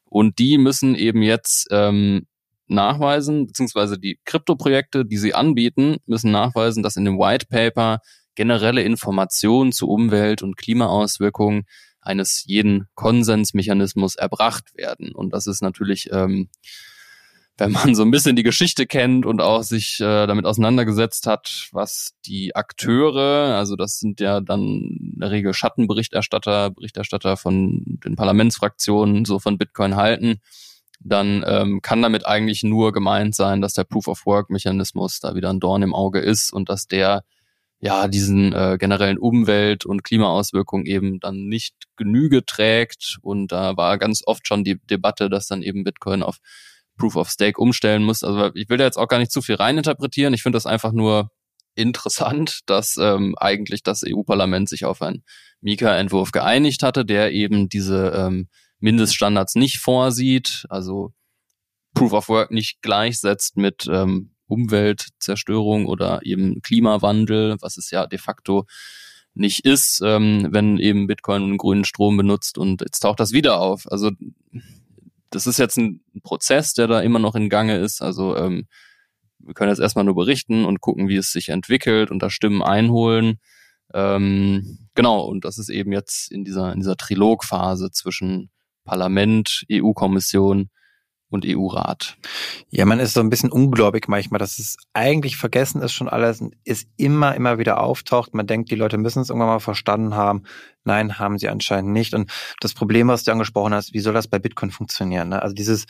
Und 0.06 0.39
die 0.39 0.58
müssen 0.58 0.96
eben 0.96 1.22
jetzt 1.22 1.68
ähm, 1.72 2.25
nachweisen, 2.68 3.48
beziehungsweise 3.48 4.00
die 4.00 4.20
Kryptoprojekte, 4.25 5.06
die 5.06 5.18
sie 5.18 5.34
anbieten, 5.34 5.98
müssen 6.06 6.32
nachweisen, 6.32 6.84
dass 6.84 6.96
in 6.96 7.06
dem 7.06 7.20
White 7.20 7.48
Paper 7.50 8.00
generelle 8.36 8.82
Informationen 8.82 9.72
zu 9.72 9.88
Umwelt- 9.88 10.42
und 10.42 10.58
Klimaauswirkungen 10.58 11.63
eines 12.01 12.44
jeden 12.46 12.88
Konsensmechanismus 12.96 14.15
erbracht 14.15 14.75
werden. 14.75 15.13
Und 15.13 15.34
das 15.34 15.48
ist 15.48 15.62
natürlich 15.62 16.10
ähm, 16.12 16.50
wenn 17.58 17.72
man 17.72 17.94
so 17.94 18.02
ein 18.02 18.12
bisschen 18.12 18.36
die 18.36 18.44
Geschichte 18.44 18.88
kennt 18.88 19.26
und 19.26 19.42
auch 19.42 19.62
sich 19.62 20.00
äh, 20.00 20.26
damit 20.26 20.46
auseinandergesetzt 20.46 21.28
hat, 21.28 21.70
was 21.72 22.16
die 22.26 22.56
Akteure, 22.56 23.56
also 23.56 23.76
das 23.76 24.00
sind 24.00 24.20
ja 24.20 24.42
dann 24.42 24.62
in 25.14 25.20
der 25.20 25.32
Regel 25.32 25.54
Schattenberichterstatter, 25.54 26.72
Berichterstatter 26.72 27.38
von 27.38 28.00
den 28.04 28.16
Parlamentsfraktionen 28.16 29.26
so 29.26 29.38
von 29.38 29.58
Bitcoin 29.58 29.96
halten, 29.96 30.40
dann 31.00 31.44
ähm, 31.46 31.82
kann 31.82 32.02
damit 32.02 32.26
eigentlich 32.26 32.64
nur 32.64 32.92
gemeint 32.92 33.36
sein, 33.36 33.62
dass 33.62 33.74
der 33.74 33.84
Proof-of-Work-Mechanismus 33.84 35.20
da 35.20 35.36
wieder 35.36 35.50
ein 35.50 35.60
Dorn 35.60 35.84
im 35.84 35.94
Auge 35.94 36.20
ist 36.20 36.52
und 36.52 36.70
dass 36.70 36.88
der 36.88 37.24
ja 37.80 38.08
diesen 38.08 38.54
äh, 38.54 38.78
generellen 38.80 39.18
Umwelt- 39.18 39.86
und 39.86 40.06
Klimaauswirkungen 40.06 40.86
eben 40.86 41.20
dann 41.20 41.48
nicht 41.48 41.76
Genüge 41.98 42.46
trägt. 42.46 43.18
Und 43.22 43.52
da 43.52 43.76
war 43.76 43.98
ganz 43.98 44.24
oft 44.26 44.48
schon 44.48 44.64
die 44.64 44.80
Debatte, 44.90 45.30
dass 45.30 45.48
dann 45.48 45.62
eben 45.62 45.84
Bitcoin 45.84 46.24
auf 46.24 46.38
Proof 46.98 47.16
of 47.16 47.30
Stake 47.30 47.60
umstellen 47.60 48.04
muss. 48.04 48.24
Also 48.24 48.52
ich 48.54 48.70
will 48.70 48.78
da 48.78 48.86
jetzt 48.86 48.98
auch 48.98 49.08
gar 49.08 49.20
nicht 49.20 49.32
zu 49.32 49.42
viel 49.42 49.56
reininterpretieren. 49.56 50.34
Ich 50.34 50.44
finde 50.44 50.58
das 50.58 50.66
einfach 50.66 50.92
nur 50.92 51.32
interessant, 51.76 52.60
dass 52.68 52.98
ähm, 52.98 53.36
eigentlich 53.38 53.84
das 53.84 54.04
EU-Parlament 54.06 54.70
sich 54.70 54.86
auf 54.86 55.02
einen 55.02 55.24
Mika-Entwurf 55.62 56.32
geeinigt 56.32 56.84
hatte, 56.84 57.06
der 57.06 57.32
eben 57.32 57.70
diese 57.70 58.10
ähm, 58.10 58.48
Mindeststandards 58.80 59.56
nicht 59.56 59.80
vorsieht, 59.80 60.66
also 60.70 61.14
Proof 61.94 62.14
of 62.14 62.30
Work 62.30 62.52
nicht 62.52 62.82
gleichsetzt 62.82 63.58
mit 63.58 63.88
ähm, 63.90 64.32
Umweltzerstörung 64.48 65.86
oder 65.86 66.20
eben 66.24 66.62
Klimawandel, 66.62 67.58
was 67.62 67.78
es 67.78 67.92
ja 67.92 68.06
de 68.08 68.20
facto 68.20 68.66
nicht 69.34 69.66
ist, 69.66 70.02
ähm, 70.04 70.50
wenn 70.52 70.78
eben 70.78 71.08
Bitcoin 71.08 71.44
einen 71.44 71.58
grünen 71.58 71.86
Strom 71.86 72.18
benutzt 72.18 72.58
und 72.58 72.82
jetzt 72.82 73.00
taucht 73.00 73.20
das 73.20 73.32
wieder 73.32 73.60
auf. 73.60 73.92
Also 73.92 74.12
das 75.34 75.48
ist 75.48 75.58
jetzt 75.58 75.78
ein 75.78 76.02
Prozess, 76.22 76.74
der 76.74 76.88
da 76.88 77.02
immer 77.02 77.20
noch 77.20 77.36
in 77.36 77.50
Gange 77.50 77.78
ist. 77.78 78.02
Also 78.02 78.38
ähm, 78.38 78.68
wir 79.40 79.54
können 79.54 79.70
jetzt 79.70 79.80
erstmal 79.80 80.06
nur 80.06 80.16
berichten 80.16 80.63
und 80.66 80.80
gucken, 80.80 81.10
wie 81.10 81.18
es 81.18 81.32
sich 81.32 81.50
entwickelt 81.50 82.12
und 82.12 82.20
da 82.20 82.30
Stimmen 82.30 82.62
einholen. 82.62 83.39
Ähm, 83.93 84.88
genau, 84.96 85.22
und 85.26 85.43
das 85.43 85.58
ist 85.58 85.69
eben 85.69 85.91
jetzt 85.91 86.32
in 86.32 86.43
dieser, 86.43 86.72
in 86.72 86.80
dieser 86.80 86.98
Trilogphase 86.98 87.91
zwischen 87.91 88.52
Parlament, 88.86 89.65
EU-Kommission 89.72 90.69
und 91.34 91.46
EU-Rat. 91.46 92.17
Ja, 92.69 92.86
man 92.86 93.00
ist 93.00 93.13
so 93.13 93.19
ein 93.19 93.30
bisschen 93.30 93.52
ungläubig 93.52 94.08
manchmal, 94.08 94.39
dass 94.39 94.60
es 94.60 94.78
eigentlich 94.93 95.38
vergessen 95.38 95.82
ist 95.82 95.93
schon 95.93 96.10
alles 96.10 96.41
und 96.41 96.56
es 96.65 96.86
immer, 96.98 97.36
immer 97.36 97.58
wieder 97.58 97.82
auftaucht. 97.82 98.34
Man 98.34 98.48
denkt, 98.48 98.72
die 98.72 98.76
Leute 98.76 98.98
müssen 98.98 99.22
es 99.22 99.30
irgendwann 99.30 99.50
mal 99.50 99.60
verstanden 99.60 100.15
haben. 100.15 100.43
Nein, 100.84 101.19
haben 101.19 101.38
sie 101.38 101.50
anscheinend 101.50 101.91
nicht. 101.91 102.13
Und 102.13 102.32
das 102.60 102.74
Problem, 102.74 103.08
was 103.08 103.24
du 103.24 103.32
angesprochen 103.32 103.74
hast, 103.74 103.93
wie 103.93 104.00
soll 104.00 104.13
das 104.13 104.28
bei 104.28 104.39
Bitcoin 104.39 104.72
funktionieren? 104.72 105.30
Ne? 105.30 105.41
Also 105.41 105.54
dieses 105.54 105.86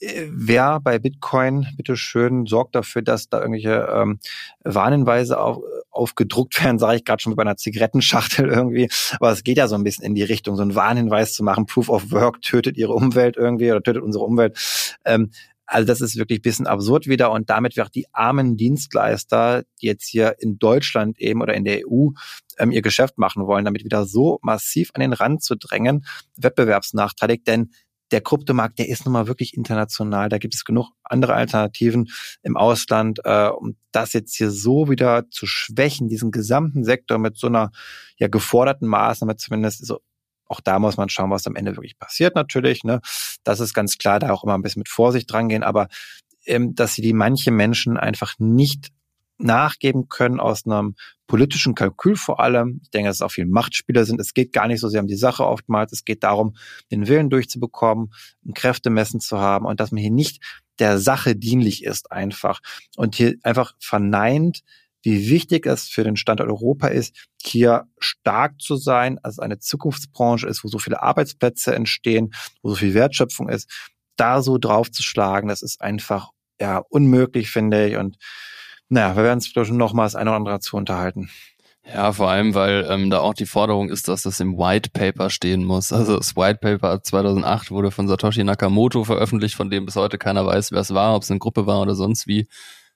wer 0.00 0.80
bei 0.80 0.98
Bitcoin, 0.98 1.66
bitteschön, 1.76 2.46
sorgt 2.46 2.74
dafür, 2.74 3.02
dass 3.02 3.28
da 3.28 3.40
irgendwelche 3.40 3.86
ähm, 3.92 4.18
Warnhinweise 4.64 5.38
auf, 5.38 5.58
aufgedruckt 5.90 6.62
werden, 6.62 6.78
sage 6.78 6.96
ich 6.96 7.04
gerade 7.04 7.22
schon 7.22 7.30
mit 7.30 7.38
einer 7.38 7.56
Zigarettenschachtel 7.56 8.48
irgendwie. 8.48 8.88
Aber 9.16 9.32
es 9.32 9.42
geht 9.42 9.58
ja 9.58 9.68
so 9.68 9.74
ein 9.74 9.84
bisschen 9.84 10.04
in 10.04 10.14
die 10.14 10.22
Richtung, 10.22 10.56
so 10.56 10.62
einen 10.62 10.74
Warnhinweis 10.74 11.34
zu 11.34 11.44
machen, 11.44 11.66
Proof 11.66 11.88
of 11.88 12.10
Work 12.10 12.42
tötet 12.42 12.76
ihre 12.76 12.92
Umwelt 12.92 13.36
irgendwie 13.36 13.70
oder 13.70 13.82
tötet 13.82 14.02
unsere 14.02 14.24
Umwelt. 14.24 14.58
Ähm, 15.04 15.30
also 15.70 15.86
das 15.86 16.00
ist 16.00 16.16
wirklich 16.16 16.40
ein 16.40 16.42
bisschen 16.42 16.66
absurd 16.66 17.06
wieder 17.06 17.30
und 17.30 17.48
damit 17.48 17.76
wird 17.76 17.94
die 17.94 18.06
armen 18.12 18.56
Dienstleister, 18.56 19.62
die 19.80 19.86
jetzt 19.86 20.08
hier 20.08 20.34
in 20.40 20.58
Deutschland 20.58 21.20
eben 21.20 21.42
oder 21.42 21.54
in 21.54 21.64
der 21.64 21.82
EU 21.86 22.08
ähm, 22.58 22.72
ihr 22.72 22.82
Geschäft 22.82 23.18
machen 23.18 23.46
wollen, 23.46 23.64
damit 23.64 23.84
wieder 23.84 24.04
so 24.04 24.40
massiv 24.42 24.90
an 24.94 25.00
den 25.00 25.12
Rand 25.12 25.44
zu 25.44 25.54
drängen, 25.54 26.04
wettbewerbsnachteilig, 26.36 27.44
denn 27.44 27.70
der 28.10 28.20
Kryptomarkt, 28.20 28.78
der 28.78 28.88
ist 28.88 29.04
nun 29.04 29.12
mal 29.12 29.26
wirklich 29.26 29.56
international. 29.56 30.28
Da 30.28 30.38
gibt 30.38 30.54
es 30.54 30.64
genug 30.64 30.90
andere 31.04 31.34
Alternativen 31.34 32.10
im 32.42 32.56
Ausland. 32.56 33.20
Äh, 33.24 33.48
um 33.48 33.76
das 33.92 34.12
jetzt 34.12 34.36
hier 34.36 34.50
so 34.50 34.88
wieder 34.88 35.28
zu 35.30 35.46
schwächen, 35.46 36.08
diesen 36.08 36.30
gesamten 36.30 36.84
Sektor 36.84 37.18
mit 37.18 37.36
so 37.36 37.46
einer 37.46 37.70
ja 38.16 38.28
geforderten 38.28 38.88
Maßnahme 38.88 39.36
zumindest, 39.36 39.86
so 39.86 40.00
auch 40.46 40.60
da 40.60 40.80
muss 40.80 40.96
man 40.96 41.08
schauen, 41.08 41.30
was 41.30 41.46
am 41.46 41.54
Ende 41.54 41.76
wirklich 41.76 41.98
passiert 41.98 42.34
natürlich. 42.34 42.82
Ne? 42.82 43.00
Das 43.44 43.60
ist 43.60 43.72
ganz 43.72 43.98
klar, 43.98 44.18
da 44.18 44.30
auch 44.30 44.42
immer 44.42 44.54
ein 44.54 44.62
bisschen 44.62 44.80
mit 44.80 44.88
Vorsicht 44.88 45.30
drangehen, 45.30 45.62
aber 45.62 45.88
ähm, 46.44 46.74
dass 46.74 46.94
sie 46.94 47.02
die 47.02 47.12
manche 47.12 47.52
Menschen 47.52 47.96
einfach 47.96 48.34
nicht 48.38 48.88
nachgeben 49.42 50.08
können 50.08 50.40
aus 50.40 50.66
einem 50.66 50.94
politischen 51.26 51.74
Kalkül 51.74 52.16
vor 52.16 52.40
allem. 52.40 52.80
Ich 52.82 52.90
denke, 52.90 53.08
dass 53.08 53.18
es 53.18 53.22
auch 53.22 53.30
viel 53.30 53.46
Machtspieler 53.46 54.04
sind. 54.04 54.20
Es 54.20 54.34
geht 54.34 54.52
gar 54.52 54.66
nicht 54.66 54.80
so 54.80 54.88
sehr 54.88 55.00
um 55.00 55.06
die 55.06 55.16
Sache 55.16 55.46
oftmals. 55.46 55.92
Es 55.92 56.04
geht 56.04 56.22
darum, 56.22 56.56
den 56.90 57.08
Willen 57.08 57.30
durchzubekommen, 57.30 58.12
ein 58.44 58.54
Kräftemessen 58.54 59.20
zu 59.20 59.38
haben 59.38 59.66
und 59.66 59.80
dass 59.80 59.92
man 59.92 60.00
hier 60.00 60.10
nicht 60.10 60.42
der 60.78 60.98
Sache 60.98 61.36
dienlich 61.36 61.84
ist 61.84 62.10
einfach 62.10 62.60
und 62.96 63.14
hier 63.14 63.36
einfach 63.42 63.74
verneint, 63.78 64.62
wie 65.02 65.30
wichtig 65.30 65.66
es 65.66 65.88
für 65.88 66.04
den 66.04 66.16
Standort 66.16 66.48
Europa 66.48 66.88
ist, 66.88 67.14
hier 67.40 67.86
stark 67.98 68.60
zu 68.60 68.76
sein, 68.76 69.18
als 69.22 69.38
eine 69.38 69.58
Zukunftsbranche 69.58 70.46
ist, 70.46 70.62
wo 70.64 70.68
so 70.68 70.78
viele 70.78 71.02
Arbeitsplätze 71.02 71.74
entstehen, 71.74 72.32
wo 72.62 72.70
so 72.70 72.76
viel 72.76 72.94
Wertschöpfung 72.94 73.48
ist, 73.48 73.70
da 74.16 74.42
so 74.42 74.58
draufzuschlagen, 74.58 75.48
das 75.48 75.62
ist 75.62 75.80
einfach 75.80 76.30
ja 76.60 76.78
unmöglich, 76.90 77.50
finde 77.50 77.88
ich. 77.88 77.96
Und 77.96 78.18
naja, 78.90 79.16
wir 79.16 79.22
werden 79.24 79.38
es 79.38 79.46
vielleicht 79.46 79.72
noch 79.72 79.92
mal 79.92 80.04
das 80.04 80.16
eine 80.16 80.30
oder 80.30 80.36
andere 80.36 80.54
dazu 80.56 80.76
unterhalten. 80.76 81.30
Ja, 81.86 82.12
vor 82.12 82.28
allem, 82.28 82.54
weil 82.54 82.86
ähm, 82.90 83.10
da 83.10 83.20
auch 83.20 83.34
die 83.34 83.46
Forderung 83.46 83.88
ist, 83.88 84.06
dass 84.08 84.22
das 84.22 84.38
im 84.38 84.58
White 84.58 84.90
Paper 84.92 85.30
stehen 85.30 85.64
muss. 85.64 85.92
Also 85.92 86.16
das 86.18 86.36
White 86.36 86.58
Paper 86.60 87.02
2008 87.02 87.70
wurde 87.70 87.90
von 87.90 88.06
Satoshi 88.06 88.44
Nakamoto 88.44 89.04
veröffentlicht, 89.04 89.54
von 89.54 89.70
dem 89.70 89.86
bis 89.86 89.96
heute 89.96 90.18
keiner 90.18 90.46
weiß, 90.46 90.72
wer 90.72 90.80
es 90.80 90.92
war, 90.92 91.16
ob 91.16 91.22
es 91.22 91.30
eine 91.30 91.40
Gruppe 91.40 91.66
war 91.66 91.80
oder 91.80 91.94
sonst 91.94 92.26
wie. 92.26 92.48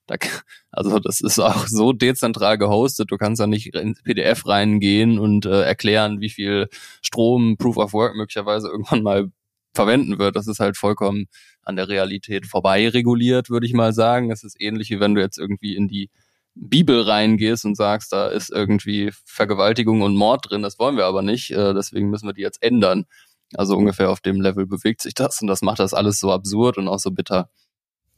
Da, 0.06 0.16
also 0.70 0.98
das 0.98 1.20
ist 1.20 1.38
auch 1.38 1.66
so 1.66 1.92
dezentral 1.92 2.58
gehostet, 2.58 3.10
du 3.10 3.16
kannst 3.16 3.40
da 3.40 3.46
nicht 3.46 3.74
ins 3.74 4.02
PDF 4.02 4.46
reingehen 4.46 5.18
und 5.18 5.46
äh, 5.46 5.62
erklären, 5.62 6.20
wie 6.20 6.30
viel 6.30 6.68
Strom 7.02 7.56
Proof 7.56 7.78
of 7.78 7.92
Work 7.94 8.16
möglicherweise 8.16 8.68
irgendwann 8.68 9.02
mal 9.02 9.30
verwenden 9.74 10.18
wird. 10.18 10.36
Das 10.36 10.46
ist 10.46 10.60
halt 10.60 10.76
vollkommen 10.76 11.26
an 11.62 11.76
der 11.76 11.88
Realität 11.88 12.46
vorbei 12.46 12.88
reguliert, 12.88 13.50
würde 13.50 13.66
ich 13.66 13.72
mal 13.72 13.92
sagen. 13.92 14.30
Es 14.30 14.44
ist 14.44 14.60
ähnlich 14.60 14.90
wie 14.90 15.00
wenn 15.00 15.14
du 15.14 15.20
jetzt 15.20 15.38
irgendwie 15.38 15.76
in 15.76 15.88
die 15.88 16.10
Bibel 16.54 17.02
reingehst 17.02 17.64
und 17.64 17.76
sagst, 17.76 18.12
da 18.12 18.28
ist 18.28 18.50
irgendwie 18.50 19.10
Vergewaltigung 19.24 20.02
und 20.02 20.16
Mord 20.16 20.50
drin, 20.50 20.62
das 20.62 20.78
wollen 20.78 20.96
wir 20.96 21.04
aber 21.04 21.22
nicht, 21.22 21.50
äh, 21.50 21.74
deswegen 21.74 22.10
müssen 22.10 22.28
wir 22.28 22.32
die 22.32 22.42
jetzt 22.42 22.62
ändern. 22.62 23.06
Also 23.54 23.76
ungefähr 23.76 24.10
auf 24.10 24.20
dem 24.20 24.40
Level 24.40 24.66
bewegt 24.66 25.02
sich 25.02 25.14
das 25.14 25.40
und 25.42 25.48
das 25.48 25.62
macht 25.62 25.80
das 25.80 25.94
alles 25.94 26.18
so 26.18 26.32
absurd 26.32 26.78
und 26.78 26.88
auch 26.88 26.98
so 26.98 27.10
bitter. 27.10 27.50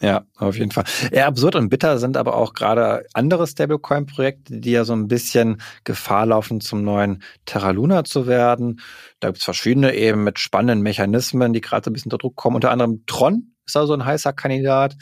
Ja, 0.00 0.26
auf 0.36 0.58
jeden 0.58 0.72
Fall. 0.72 0.84
Ja, 1.10 1.26
absurd 1.26 1.56
und 1.56 1.70
bitter 1.70 1.98
sind 1.98 2.18
aber 2.18 2.36
auch 2.36 2.52
gerade 2.52 3.06
andere 3.14 3.46
Stablecoin-Projekte, 3.46 4.60
die 4.60 4.72
ja 4.72 4.84
so 4.84 4.92
ein 4.92 5.08
bisschen 5.08 5.62
Gefahr 5.84 6.26
laufen, 6.26 6.60
zum 6.60 6.82
neuen 6.82 7.22
Terra 7.46 7.70
Luna 7.70 8.04
zu 8.04 8.26
werden. 8.26 8.80
Da 9.20 9.28
gibt's 9.28 9.44
verschiedene 9.44 9.94
eben 9.94 10.22
mit 10.22 10.38
spannenden 10.38 10.82
Mechanismen, 10.82 11.54
die 11.54 11.62
gerade 11.62 11.84
so 11.84 11.90
ein 11.90 11.94
bisschen 11.94 12.10
unter 12.12 12.18
Druck 12.18 12.36
kommen. 12.36 12.56
Unter 12.56 12.70
anderem 12.70 13.04
Tron 13.06 13.54
ist 13.64 13.74
da 13.74 13.86
so 13.86 13.94
ein 13.94 14.04
heißer 14.04 14.34
Kandidat. 14.34 14.96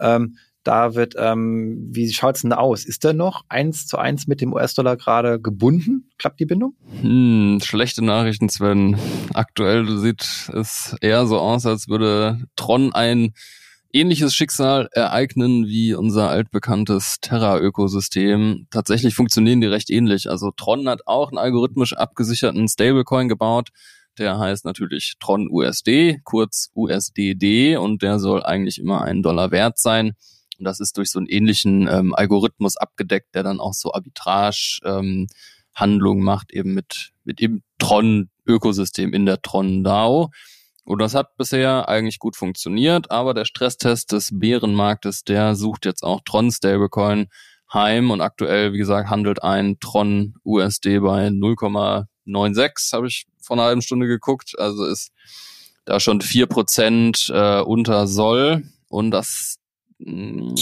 Ähm, 0.00 0.36
David, 0.64 1.14
ähm, 1.16 1.88
wie 1.90 2.12
schaut's 2.12 2.42
denn 2.42 2.52
aus? 2.52 2.84
Ist 2.84 3.04
der 3.04 3.14
noch 3.14 3.44
eins 3.48 3.86
zu 3.86 3.96
eins 3.96 4.26
mit 4.26 4.42
dem 4.42 4.52
US-Dollar 4.52 4.96
gerade 4.96 5.40
gebunden? 5.40 6.10
Klappt 6.18 6.38
die 6.38 6.44
Bindung? 6.44 6.74
Hm, 7.00 7.60
schlechte 7.62 8.04
Nachrichten, 8.04 8.50
Sven. 8.50 8.98
Aktuell 9.32 9.98
sieht 9.98 10.50
es 10.52 10.96
eher 11.00 11.26
so 11.26 11.38
aus, 11.38 11.64
als 11.64 11.88
würde 11.88 12.42
Tron 12.56 12.92
ein 12.92 13.32
ähnliches 13.92 14.34
Schicksal 14.34 14.88
ereignen 14.92 15.66
wie 15.66 15.94
unser 15.94 16.28
altbekanntes 16.28 17.18
Terra-Ökosystem. 17.20 18.66
Tatsächlich 18.70 19.14
funktionieren 19.14 19.60
die 19.60 19.66
recht 19.66 19.90
ähnlich. 19.90 20.30
Also 20.30 20.50
Tron 20.50 20.88
hat 20.88 21.06
auch 21.06 21.28
einen 21.28 21.38
algorithmisch 21.38 21.94
abgesicherten 21.94 22.68
Stablecoin 22.68 23.28
gebaut. 23.28 23.70
Der 24.18 24.38
heißt 24.38 24.64
natürlich 24.64 25.14
Tron 25.20 25.48
USD, 25.50 26.20
kurz 26.24 26.70
USDD, 26.74 27.76
und 27.76 28.02
der 28.02 28.18
soll 28.18 28.42
eigentlich 28.42 28.78
immer 28.78 29.02
einen 29.02 29.22
Dollar 29.22 29.50
wert 29.50 29.78
sein. 29.78 30.12
Und 30.58 30.64
das 30.64 30.80
ist 30.80 30.98
durch 30.98 31.10
so 31.10 31.18
einen 31.18 31.28
ähnlichen 31.28 31.88
ähm, 31.88 32.14
Algorithmus 32.14 32.76
abgedeckt, 32.76 33.34
der 33.34 33.42
dann 33.42 33.60
auch 33.60 33.72
so 33.72 33.94
Arbitrage 33.94 34.80
ähm, 34.84 35.26
Handlungen 35.74 36.22
macht, 36.22 36.52
eben 36.52 36.74
mit, 36.74 37.12
mit 37.24 37.40
dem 37.40 37.62
Tron-Ökosystem 37.78 39.14
in 39.14 39.24
der 39.24 39.40
Tron 39.40 39.84
DAO. 39.84 40.30
Und 40.84 41.00
das 41.00 41.14
hat 41.14 41.36
bisher 41.36 41.88
eigentlich 41.88 42.18
gut 42.18 42.36
funktioniert, 42.36 43.10
aber 43.10 43.34
der 43.34 43.44
Stresstest 43.44 44.12
des 44.12 44.30
Bärenmarktes, 44.32 45.24
der 45.24 45.54
sucht 45.54 45.84
jetzt 45.84 46.02
auch 46.02 46.20
Tron 46.24 46.50
Stablecoin 46.50 47.28
heim 47.72 48.10
und 48.10 48.20
aktuell, 48.20 48.72
wie 48.72 48.78
gesagt, 48.78 49.10
handelt 49.10 49.42
ein 49.42 49.78
Tron 49.78 50.34
USD 50.44 50.98
bei 51.00 51.28
0,96, 51.28 52.92
habe 52.92 53.06
ich 53.06 53.26
vor 53.40 53.56
einer 53.56 53.64
halben 53.64 53.82
Stunde 53.82 54.06
geguckt, 54.06 54.58
also 54.58 54.84
ist 54.84 55.12
da 55.84 56.00
schon 56.00 56.20
vier 56.20 56.46
Prozent 56.46 57.30
äh, 57.32 57.60
unter 57.60 58.06
Soll 58.06 58.64
und 58.88 59.10
das 59.10 59.58
mm, 59.98 60.54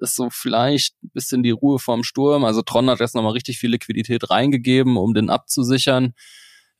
ist 0.00 0.16
so 0.16 0.30
vielleicht 0.30 0.94
ein 1.02 1.10
bisschen 1.12 1.42
die 1.42 1.50
Ruhe 1.50 1.78
vorm 1.78 2.02
Sturm. 2.02 2.44
Also 2.44 2.62
Tron 2.62 2.90
hat 2.90 3.00
jetzt 3.00 3.14
nochmal 3.14 3.32
richtig 3.32 3.58
viel 3.58 3.70
Liquidität 3.70 4.30
reingegeben, 4.30 4.96
um 4.96 5.14
den 5.14 5.30
abzusichern. 5.30 6.14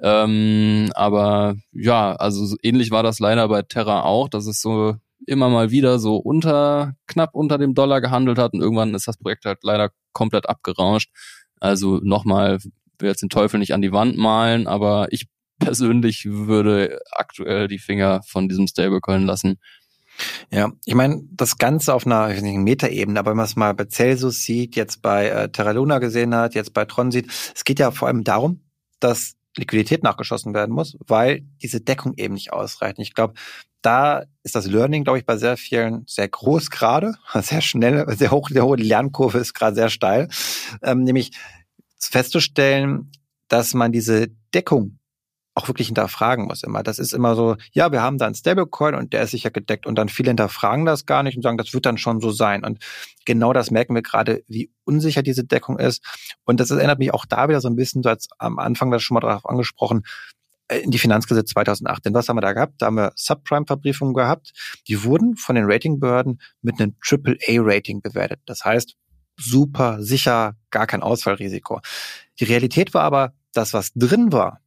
Ähm, 0.06 0.90
aber 0.94 1.56
ja, 1.72 2.14
also 2.16 2.44
so 2.44 2.56
ähnlich 2.62 2.90
war 2.90 3.02
das 3.02 3.20
leider 3.20 3.48
bei 3.48 3.62
Terra 3.62 4.02
auch, 4.02 4.28
dass 4.28 4.46
es 4.46 4.60
so 4.60 4.96
immer 5.26 5.48
mal 5.48 5.70
wieder 5.70 5.98
so 5.98 6.16
unter, 6.16 6.94
knapp 7.06 7.34
unter 7.34 7.56
dem 7.56 7.72
Dollar 7.72 8.02
gehandelt 8.02 8.38
hat 8.38 8.52
und 8.52 8.60
irgendwann 8.60 8.94
ist 8.94 9.08
das 9.08 9.16
Projekt 9.16 9.46
halt 9.46 9.60
leider 9.62 9.92
komplett 10.12 10.46
abgerauscht. 10.46 11.10
Also 11.58 12.00
nochmal, 12.02 12.58
will 12.98 13.08
jetzt 13.08 13.22
den 13.22 13.30
Teufel 13.30 13.58
nicht 13.58 13.72
an 13.72 13.80
die 13.80 13.92
Wand 13.92 14.18
malen, 14.18 14.66
aber 14.66 15.06
ich 15.10 15.26
persönlich 15.58 16.26
würde 16.28 17.00
aktuell 17.10 17.66
die 17.66 17.78
Finger 17.78 18.20
von 18.26 18.46
diesem 18.46 18.66
Stablecoin 18.66 19.24
lassen. 19.24 19.58
Ja, 20.50 20.70
ich 20.84 20.94
meine, 20.94 21.22
das 21.30 21.56
Ganze 21.56 21.94
auf 21.94 22.04
einer 22.04 22.28
Metaebene, 22.28 23.18
aber 23.18 23.30
wenn 23.30 23.38
man 23.38 23.46
es 23.46 23.56
mal 23.56 23.72
bei 23.72 23.86
Celsius 23.86 24.42
sieht, 24.42 24.76
jetzt 24.76 25.00
bei 25.00 25.28
äh, 25.28 25.48
Terra 25.48 25.70
Luna 25.70 25.98
gesehen 25.98 26.34
hat, 26.34 26.54
jetzt 26.54 26.74
bei 26.74 26.84
Tron 26.84 27.10
sieht, 27.10 27.30
es 27.54 27.64
geht 27.64 27.78
ja 27.78 27.90
vor 27.90 28.08
allem 28.08 28.22
darum, 28.22 28.60
dass 29.00 29.36
Liquidität 29.56 30.02
nachgeschossen 30.02 30.54
werden 30.54 30.74
muss, 30.74 30.96
weil 31.06 31.42
diese 31.62 31.80
Deckung 31.80 32.14
eben 32.16 32.34
nicht 32.34 32.52
ausreicht. 32.52 32.98
Ich 32.98 33.14
glaube, 33.14 33.34
da 33.82 34.24
ist 34.42 34.54
das 34.54 34.66
Learning, 34.66 35.04
glaube 35.04 35.18
ich, 35.18 35.26
bei 35.26 35.36
sehr 35.36 35.56
vielen 35.56 36.04
sehr 36.06 36.28
groß 36.28 36.70
gerade, 36.70 37.14
sehr 37.34 37.60
schnell, 37.60 38.06
sehr 38.16 38.30
hoch, 38.30 38.50
der 38.50 38.64
hohe 38.64 38.76
Lernkurve 38.76 39.38
ist 39.38 39.54
gerade 39.54 39.74
sehr 39.74 39.90
steil, 39.90 40.28
ähm, 40.82 41.02
nämlich 41.02 41.32
festzustellen, 41.98 43.12
dass 43.48 43.74
man 43.74 43.92
diese 43.92 44.28
Deckung 44.54 44.98
auch 45.54 45.68
wirklich 45.68 45.86
hinterfragen 45.86 46.46
muss 46.46 46.62
immer. 46.62 46.82
Das 46.82 46.98
ist 46.98 47.12
immer 47.12 47.36
so, 47.36 47.56
ja, 47.72 47.92
wir 47.92 48.02
haben 48.02 48.18
da 48.18 48.26
einen 48.26 48.34
Stablecoin 48.34 48.94
und 48.94 49.12
der 49.12 49.22
ist 49.22 49.30
sicher 49.30 49.50
gedeckt 49.50 49.86
und 49.86 49.96
dann 49.96 50.08
viele 50.08 50.30
hinterfragen 50.30 50.84
das 50.84 51.06
gar 51.06 51.22
nicht 51.22 51.36
und 51.36 51.42
sagen, 51.42 51.58
das 51.58 51.72
wird 51.72 51.86
dann 51.86 51.96
schon 51.96 52.20
so 52.20 52.32
sein. 52.32 52.64
Und 52.64 52.80
genau 53.24 53.52
das 53.52 53.70
merken 53.70 53.94
wir 53.94 54.02
gerade, 54.02 54.42
wie 54.48 54.70
unsicher 54.84 55.22
diese 55.22 55.44
Deckung 55.44 55.78
ist. 55.78 56.04
Und 56.44 56.58
das 56.58 56.70
erinnert 56.70 56.98
mich 56.98 57.14
auch 57.14 57.24
da 57.24 57.48
wieder 57.48 57.60
so 57.60 57.68
ein 57.68 57.76
bisschen, 57.76 58.02
du 58.02 58.10
hast 58.10 58.30
am 58.38 58.58
Anfang 58.58 58.90
das 58.90 59.02
schon 59.02 59.14
mal 59.14 59.20
darauf 59.20 59.46
angesprochen, 59.48 60.02
äh, 60.68 60.78
in 60.78 60.90
die 60.90 60.98
Finanzkrise 60.98 61.44
2008. 61.44 62.04
Denn 62.04 62.14
was 62.14 62.28
haben 62.28 62.36
wir 62.36 62.40
da 62.40 62.52
gehabt? 62.52 62.74
Da 62.78 62.86
haben 62.86 62.96
wir 62.96 63.12
Subprime-Verbriefungen 63.14 64.14
gehabt. 64.14 64.52
Die 64.88 65.04
wurden 65.04 65.36
von 65.36 65.54
den 65.54 65.70
Ratingbehörden 65.70 66.40
mit 66.62 66.80
einem 66.80 66.96
AAA-Rating 67.00 68.02
bewertet. 68.02 68.40
Das 68.46 68.64
heißt, 68.64 68.96
super 69.36 70.02
sicher, 70.02 70.56
gar 70.70 70.88
kein 70.88 71.02
Ausfallrisiko. 71.02 71.80
Die 72.40 72.44
Realität 72.44 72.92
war 72.92 73.02
aber, 73.02 73.34
das, 73.52 73.72
was 73.72 73.92
drin 73.94 74.32
war, 74.32 74.60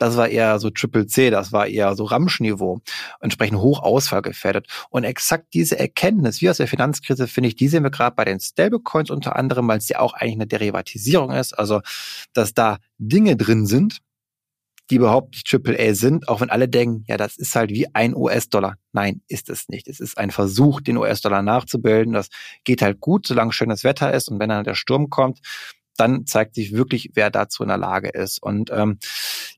das 0.00 0.16
war 0.16 0.28
eher 0.28 0.58
so 0.58 0.70
Triple 0.70 1.06
C, 1.06 1.28
das 1.28 1.52
war 1.52 1.66
eher 1.66 1.94
so 1.94 2.04
Ramschniveau, 2.04 2.80
entsprechend 3.20 3.58
hoch 3.58 3.82
ausfallgefährdet. 3.82 4.66
Und 4.88 5.04
exakt 5.04 5.52
diese 5.52 5.78
Erkenntnis, 5.78 6.40
wie 6.40 6.48
aus 6.48 6.56
der 6.56 6.68
Finanzkrise, 6.68 7.28
finde 7.28 7.48
ich, 7.48 7.56
die 7.56 7.68
sehen 7.68 7.82
wir 7.82 7.90
gerade 7.90 8.16
bei 8.16 8.24
den 8.24 8.40
Stablecoins 8.40 9.10
unter 9.10 9.36
anderem, 9.36 9.68
weil 9.68 9.76
es 9.76 9.90
ja 9.90 10.00
auch 10.00 10.14
eigentlich 10.14 10.36
eine 10.36 10.46
Derivatisierung 10.46 11.32
ist, 11.32 11.52
also 11.52 11.82
dass 12.32 12.54
da 12.54 12.78
Dinge 12.96 13.36
drin 13.36 13.66
sind, 13.66 13.98
die 14.88 14.96
überhaupt 14.96 15.34
nicht 15.34 15.46
Triple 15.46 15.78
A 15.78 15.94
sind, 15.94 16.28
auch 16.28 16.40
wenn 16.40 16.50
alle 16.50 16.68
denken, 16.68 17.04
ja, 17.06 17.18
das 17.18 17.36
ist 17.36 17.54
halt 17.54 17.70
wie 17.70 17.94
ein 17.94 18.16
US-Dollar. 18.16 18.76
Nein, 18.92 19.20
ist 19.28 19.50
es 19.50 19.68
nicht. 19.68 19.86
Es 19.86 20.00
ist 20.00 20.16
ein 20.18 20.30
Versuch, 20.30 20.80
den 20.80 20.96
US-Dollar 20.96 21.42
nachzubilden. 21.42 22.14
Das 22.14 22.28
geht 22.64 22.82
halt 22.82 23.00
gut, 23.00 23.26
solange 23.26 23.52
schönes 23.52 23.84
Wetter 23.84 24.12
ist 24.12 24.28
und 24.28 24.40
wenn 24.40 24.48
dann 24.48 24.64
der 24.64 24.74
Sturm 24.74 25.10
kommt, 25.10 25.40
dann 26.00 26.26
zeigt 26.26 26.54
sich 26.54 26.72
wirklich, 26.72 27.10
wer 27.14 27.30
dazu 27.30 27.62
in 27.62 27.68
der 27.68 27.78
Lage 27.78 28.08
ist. 28.08 28.42
Und 28.42 28.70
ähm, 28.72 28.98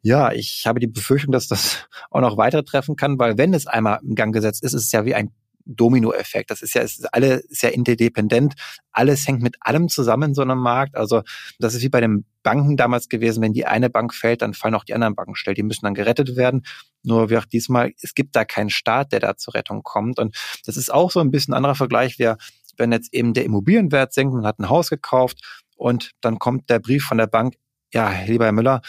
ja, 0.02 0.32
ich 0.32 0.64
habe 0.66 0.80
die 0.80 0.88
Befürchtung, 0.88 1.32
dass 1.32 1.46
das 1.46 1.86
auch 2.10 2.20
noch 2.20 2.36
weiter 2.36 2.64
treffen 2.64 2.96
kann, 2.96 3.18
weil 3.18 3.38
wenn 3.38 3.54
es 3.54 3.66
einmal 3.66 4.00
im 4.02 4.14
Gang 4.14 4.34
gesetzt 4.34 4.64
ist, 4.64 4.74
ist 4.74 4.86
es 4.86 4.92
ja 4.92 5.04
wie 5.04 5.14
ein 5.14 5.30
Dominoeffekt. 5.64 6.50
Das 6.50 6.60
ist 6.60 6.74
ja, 6.74 6.82
ist 6.82 7.14
alle 7.14 7.34
ist 7.34 7.62
ja 7.62 7.68
interdependent. 7.68 8.54
Alles 8.90 9.28
hängt 9.28 9.42
mit 9.42 9.56
allem 9.60 9.88
zusammen 9.88 10.30
in 10.30 10.34
so 10.34 10.42
einem 10.42 10.58
Markt. 10.58 10.96
Also 10.96 11.22
das 11.60 11.74
ist 11.74 11.82
wie 11.82 11.88
bei 11.88 12.00
den 12.00 12.24
Banken 12.42 12.76
damals 12.76 13.08
gewesen. 13.08 13.40
Wenn 13.42 13.52
die 13.52 13.64
eine 13.64 13.88
Bank 13.88 14.12
fällt, 14.12 14.42
dann 14.42 14.54
fallen 14.54 14.74
auch 14.74 14.82
die 14.82 14.94
anderen 14.94 15.14
Banken 15.14 15.36
schnell. 15.36 15.54
Die 15.54 15.62
müssen 15.62 15.84
dann 15.84 15.94
gerettet 15.94 16.34
werden. 16.34 16.64
Nur 17.04 17.30
wie 17.30 17.38
auch 17.38 17.44
diesmal, 17.44 17.92
es 18.02 18.14
gibt 18.14 18.34
da 18.34 18.44
keinen 18.44 18.70
Staat, 18.70 19.12
der 19.12 19.20
da 19.20 19.36
zur 19.36 19.54
Rettung 19.54 19.84
kommt. 19.84 20.18
Und 20.18 20.36
das 20.66 20.76
ist 20.76 20.92
auch 20.92 21.12
so 21.12 21.20
ein 21.20 21.30
bisschen 21.30 21.54
anderer 21.54 21.76
Vergleich, 21.76 22.18
wer 22.18 22.38
wenn 22.78 22.90
jetzt 22.90 23.12
eben 23.12 23.34
der 23.34 23.44
Immobilienwert 23.44 24.12
sinkt, 24.12 24.34
man 24.34 24.46
hat 24.46 24.58
ein 24.58 24.70
Haus 24.70 24.88
gekauft 24.88 25.61
und 25.82 26.12
dann 26.20 26.38
kommt 26.38 26.70
der 26.70 26.78
Brief 26.78 27.04
von 27.04 27.18
der 27.18 27.26
Bank, 27.26 27.54
ja, 27.92 28.10
lieber 28.26 28.44
Herr 28.46 28.52
Müller, 28.52 28.80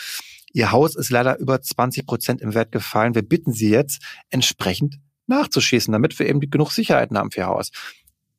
Ihr 0.54 0.72
Haus 0.72 0.96
ist 0.96 1.10
leider 1.10 1.40
über 1.40 1.60
20 1.60 2.06
Prozent 2.06 2.42
im 2.42 2.54
Wert 2.54 2.72
gefallen. 2.72 3.16
Wir 3.16 3.24
bitten 3.24 3.54
Sie 3.54 3.70
jetzt 3.70 4.04
entsprechend 4.30 5.00
nachzuschießen, 5.26 5.92
damit 5.92 6.18
wir 6.20 6.28
eben 6.28 6.40
genug 6.40 6.72
Sicherheiten 6.72 7.18
haben 7.18 7.32
für 7.32 7.42
Ihr 7.42 7.48
Haus. 7.48 7.72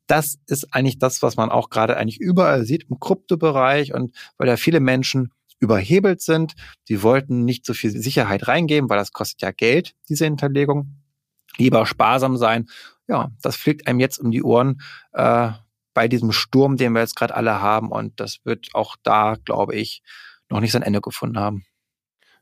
Das 0.07 0.39
ist 0.47 0.73
eigentlich 0.73 0.99
das, 0.99 1.23
was 1.23 1.37
man 1.37 1.51
auch 1.51 1.71
gerade 1.71 1.97
eigentlich 1.97 2.21
überall 2.21 2.65
sieht 2.65 2.85
im 2.89 3.01
Kryptobereich 3.01 3.93
und 3.95 4.15
weil 4.39 4.47
da 4.47 4.57
viele 4.57 4.79
Menschen 4.79 5.33
überhebelt 5.59 6.21
sind. 6.21 6.55
Die 6.89 7.03
wollten 7.03 7.45
nicht 7.45 7.67
so 7.67 7.75
viel 7.75 7.91
Sicherheit 7.91 8.47
reingeben, 8.47 8.89
weil 8.89 8.99
das 8.99 9.13
kostet 9.13 9.43
ja 9.43 9.51
Geld, 9.51 9.95
diese 10.09 10.27
Hinterlegung. 10.27 10.95
Lieber 11.57 11.85
sparsam 11.87 12.37
sein. 12.37 12.69
Ja, 13.09 13.33
das 13.43 13.57
fliegt 13.57 13.89
einem 13.89 13.99
jetzt 13.99 14.19
um 14.19 14.31
die 14.31 14.43
Ohren. 14.43 14.81
Äh, 15.13 15.51
bei 15.95 16.09
diesem 16.09 16.33
Sturm, 16.33 16.77
den 16.77 16.93
wir 16.93 17.01
jetzt 17.01 17.17
gerade 17.17 17.35
alle 17.35 17.61
haben. 17.61 17.91
Und 17.91 18.21
das 18.21 18.41
wird 18.45 18.69
auch 18.75 18.97
da, 19.03 19.37
glaube 19.45 19.75
ich, 19.75 20.03
noch 20.51 20.61
nicht 20.61 20.73
sein 20.73 20.83
Ende 20.83 21.01
gefunden 21.01 21.39
haben. 21.39 21.65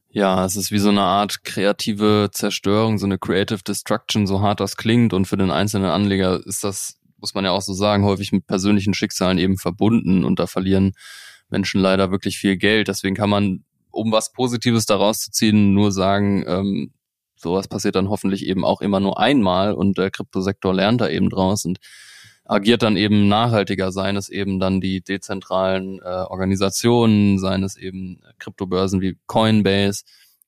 Ja, 0.09 0.45
es 0.45 0.57
ist 0.57 0.71
wie 0.71 0.79
so 0.79 0.91
eine 0.91 1.03
Art 1.03 1.43
kreative 1.45 2.29
Zerstörung, 2.33 2.99
so 2.99 3.07
eine 3.07 3.19
Creative 3.19 3.63
Destruction, 3.63 4.27
so 4.27 4.43
hart 4.43 4.61
das 4.61 4.77
klingt. 4.77 5.15
Und 5.15 5.27
für 5.27 5.37
den 5.37 5.51
einzelnen 5.51 5.91
Anleger 5.91 6.45
ist 6.45 6.65
das, 6.65 6.99
muss 7.19 7.35
man 7.35 7.45
ja 7.45 7.53
auch 7.53 7.63
so 7.63 7.73
sagen, 7.73 8.05
häufig 8.05 8.33
mit 8.33 8.47
persönlichen 8.47 8.93
Schicksalen 8.93 9.39
eben 9.39 9.57
verbunden. 9.57 10.25
Und 10.25 10.39
da 10.39 10.47
verlieren 10.47 10.93
Menschen 11.49 11.81
leider 11.81 12.11
wirklich 12.11 12.37
viel 12.39 12.57
Geld. 12.57 12.89
Deswegen 12.89 13.15
kann 13.15 13.31
man, 13.31 13.65
um 13.91 14.13
was 14.13 14.33
Positives 14.33 14.85
daraus 14.85 15.21
zu 15.21 15.31
ziehen, 15.31 15.73
nur 15.73 15.93
sagen, 15.93 16.45
ähm, 16.47 16.93
sowas 17.37 17.69
passiert 17.69 17.97
dann 17.97 18.09
hoffentlich 18.09 18.47
eben 18.47 18.65
auch 18.65 18.81
immer 18.81 19.01
nur 19.01 19.19
einmal 19.19 19.73
und 19.73 19.99
der 19.99 20.11
Kryptosektor 20.11 20.75
lernt 20.75 21.01
da 21.01 21.09
eben 21.09 21.31
draus. 21.31 21.65
Und 21.65 21.79
agiert 22.53 22.83
dann 22.83 22.97
eben 22.97 23.29
nachhaltiger, 23.29 23.93
seien 23.93 24.17
es 24.17 24.29
eben 24.29 24.61
dann 24.61 24.81
die 24.81 25.01
dezentralen 25.01 26.01
äh, 26.01 26.05
Organisationen, 26.05 27.39
seien 27.39 27.63
es 27.63 27.77
eben 27.77 28.21
Kryptobörsen 28.39 29.01
wie 29.01 29.19
Coinbase. 29.27 30.05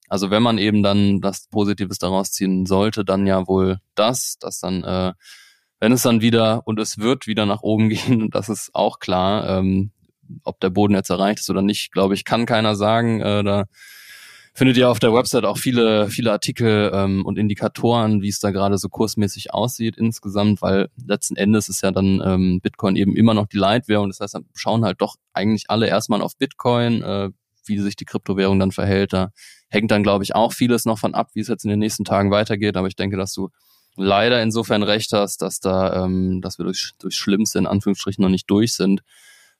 Also 0.08 0.30
wenn 0.30 0.42
man 0.42 0.58
eben 0.58 0.82
dann 0.82 1.20
das 1.20 1.48
Positives 1.48 1.98
daraus 1.98 2.30
ziehen 2.32 2.66
sollte, 2.66 3.04
dann 3.04 3.26
ja 3.26 3.48
wohl 3.48 3.78
das, 3.94 4.36
dass 4.38 4.60
dann, 4.60 4.84
äh, 4.84 5.12
wenn 5.80 5.92
es 5.92 6.02
dann 6.02 6.20
wieder 6.20 6.66
und 6.66 6.78
es 6.78 6.98
wird 6.98 7.26
wieder 7.26 7.46
nach 7.46 7.62
oben 7.62 7.88
gehen, 7.90 8.30
das 8.30 8.48
ist 8.48 8.74
auch 8.74 8.98
klar, 8.98 9.58
ähm, 9.58 9.90
ob 10.42 10.60
der 10.60 10.70
Boden 10.70 10.94
jetzt 10.94 11.10
erreicht 11.10 11.40
ist 11.40 11.50
oder 11.50 11.62
nicht, 11.62 11.92
glaube 11.92 12.14
ich, 12.14 12.24
kann 12.24 12.46
keiner 12.46 12.76
sagen. 12.76 13.20
Äh, 13.20 13.42
da 13.42 13.64
findet 14.54 14.76
ihr 14.76 14.88
auf 14.88 15.00
der 15.00 15.12
Website 15.12 15.44
auch 15.44 15.58
viele, 15.58 16.08
viele 16.08 16.30
Artikel 16.30 16.90
ähm, 16.94 17.26
und 17.26 17.38
Indikatoren, 17.38 18.22
wie 18.22 18.28
es 18.28 18.38
da 18.38 18.52
gerade 18.52 18.78
so 18.78 18.88
kursmäßig 18.88 19.52
aussieht 19.52 19.96
insgesamt, 19.96 20.62
weil 20.62 20.88
letzten 21.04 21.34
Endes 21.34 21.68
ist 21.68 21.82
ja 21.82 21.90
dann 21.90 22.22
ähm, 22.24 22.60
Bitcoin 22.62 22.94
eben 22.94 23.16
immer 23.16 23.34
noch 23.34 23.46
die 23.46 23.58
Leitwährung. 23.58 24.08
Das 24.08 24.20
heißt, 24.20 24.34
dann 24.34 24.46
schauen 24.54 24.84
halt 24.84 25.00
doch 25.00 25.16
eigentlich 25.32 25.70
alle 25.70 25.88
erstmal 25.88 26.22
auf 26.22 26.36
Bitcoin, 26.36 27.02
äh, 27.02 27.30
wie 27.66 27.78
sich 27.80 27.96
die 27.96 28.04
Kryptowährung 28.04 28.60
dann 28.60 28.70
verhält. 28.70 29.12
Da 29.12 29.30
hängt 29.68 29.90
dann, 29.90 30.04
glaube 30.04 30.22
ich, 30.22 30.36
auch 30.36 30.52
vieles 30.52 30.84
noch 30.84 31.00
von 31.00 31.14
ab, 31.14 31.30
wie 31.34 31.40
es 31.40 31.48
jetzt 31.48 31.64
in 31.64 31.70
den 31.70 31.80
nächsten 31.80 32.04
Tagen 32.04 32.30
weitergeht. 32.30 32.76
Aber 32.76 32.86
ich 32.86 32.96
denke, 32.96 33.16
dass 33.16 33.34
du 33.34 33.48
leider 33.96 34.40
insofern 34.40 34.84
recht 34.84 35.12
hast, 35.12 35.42
dass 35.42 35.58
da, 35.58 36.04
ähm, 36.04 36.40
dass 36.40 36.58
wir 36.58 36.64
durch, 36.64 36.92
durch 37.00 37.16
Schlimmste 37.16 37.58
in 37.58 37.66
Anführungsstrichen 37.66 38.22
noch 38.22 38.30
nicht 38.30 38.48
durch 38.48 38.74
sind. 38.74 39.02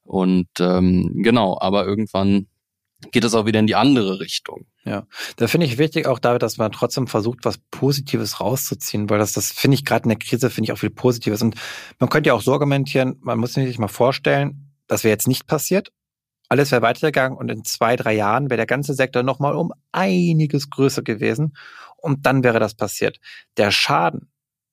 Und 0.05 0.49
ähm, 0.61 1.23
genau, 1.23 1.59
aber 1.61 1.85
irgendwann 1.85 2.47
geht 3.13 3.25
es 3.25 3.35
auch 3.35 3.47
wieder 3.47 3.61
in 3.61 3.67
die 3.67 3.75
andere 3.75 4.21
Richtung. 4.21 4.67
Ja, 4.85 5.07
da 5.37 5.47
finde 5.47 5.67
ich 5.67 5.79
wichtig 5.79 6.07
auch, 6.07 6.19
David, 6.19 6.43
dass 6.43 6.59
man 6.59 6.73
trotzdem 6.73 7.07
versucht, 7.07 7.41
was 7.45 7.59
Positives 7.71 8.41
rauszuziehen, 8.41 9.09
weil 9.09 9.19
das, 9.19 9.33
das 9.33 9.53
finde 9.53 9.77
ich 9.77 9.85
gerade 9.85 10.05
in 10.05 10.11
der 10.11 10.19
Krise, 10.19 10.51
finde 10.51 10.67
ich 10.67 10.73
auch 10.73 10.79
viel 10.79 10.91
Positives. 10.91 11.43
Und 11.43 11.57
man 11.99 12.11
könnte 12.11 12.29
ja 12.29 12.35
auch 12.35 12.43
so 12.43 12.53
argumentieren, 12.53 13.17
man 13.21 13.39
muss 13.39 13.55
sich 13.55 13.79
mal 13.79 13.89
vorstellen, 13.89 14.73
das 14.87 15.05
wäre 15.05 15.13
jetzt 15.13 15.29
nicht 15.29 15.47
passiert. 15.47 15.91
Alles 16.49 16.71
wäre 16.71 16.83
weitergegangen 16.83 17.39
und 17.39 17.51
in 17.51 17.65
zwei, 17.65 17.97
drei 17.97 18.15
Jahren 18.15 18.51
wäre 18.51 18.59
der 18.59 18.67
ganze 18.67 18.95
Sektor 18.95 19.23
nochmal 19.23 19.55
um 19.55 19.73
einiges 19.93 20.69
größer 20.69 21.03
gewesen 21.03 21.57
und 21.97 22.27
dann 22.27 22.45
wäre 22.45 22.61
das 22.61 22.75
passiert. 22.75 23.19
Der 23.57 23.71
Schaden 23.71 24.31